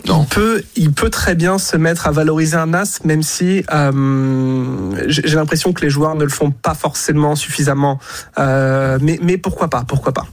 [0.06, 4.94] Il peut, il peut très bien se mettre à valoriser un as, même si euh,
[5.08, 8.00] j'ai j'ai l'impression que les joueurs ne le font pas forcément suffisamment.
[8.38, 10.28] Euh, mais, mais pourquoi pas, pourquoi pas.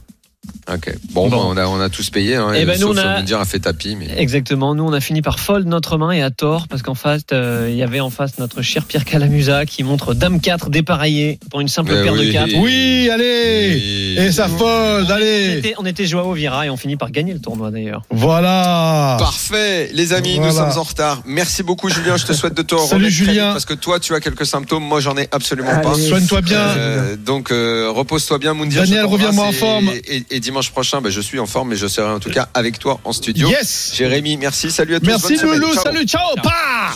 [0.71, 0.93] Ok.
[1.11, 1.37] Bon, Bon.
[1.37, 2.35] bah, on a, on a tous payé.
[2.35, 4.07] Hein, Eh ben, nous, sauf on a- dire a fait tapis, mais.
[4.17, 4.75] Exactement.
[4.75, 7.67] Nous, on a fini par fold notre main et à tort parce qu'en face, euh,
[7.69, 11.59] il y avait en face notre cher Pierre Calamusa qui montre Dame 4 dépareillé pour
[11.61, 12.27] une simple Mais paire oui.
[12.27, 12.49] de 4.
[12.57, 14.15] Oui, allez Oui.
[14.25, 17.33] Et ça fold, On allez était, on était Joao Vira et on finit par gagner
[17.33, 18.03] le tournoi d'ailleurs.
[18.11, 21.21] Voilà Parfait, les amis, nous sommes en retard.
[21.25, 22.17] Merci beaucoup, Julien.
[22.17, 23.31] Je te souhaite de te Salut, Julien.
[23.33, 24.83] vite parce que toi, tu as quelques symptômes.
[24.83, 25.81] Moi, j'en ai absolument Allez.
[25.83, 25.93] pas.
[25.95, 28.81] Soigne-toi bien Euh, donc euh, repose-toi bien, Moundir.
[28.81, 29.89] Daniel, reviens-moi en et- forme.
[30.07, 32.47] Et, et dimanche prochain, bah, je suis en forme, mais je serai en tout cas
[32.53, 33.49] avec toi en studio.
[33.49, 35.07] Yes Jérémy, merci, salut à tous.
[35.07, 35.59] Merci bonne.
[35.59, 35.83] Loulou, Ciao.
[35.83, 36.93] salut, ciao, pas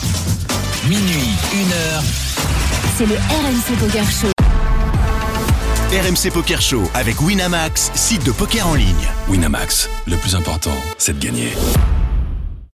[0.88, 2.04] Minuit, une heure.
[3.00, 4.32] C'est le RMC Poker Show.
[5.92, 9.08] RMC Poker Show avec Winamax, site de poker en ligne.
[9.28, 11.54] Winamax, le plus important, c'est de gagner.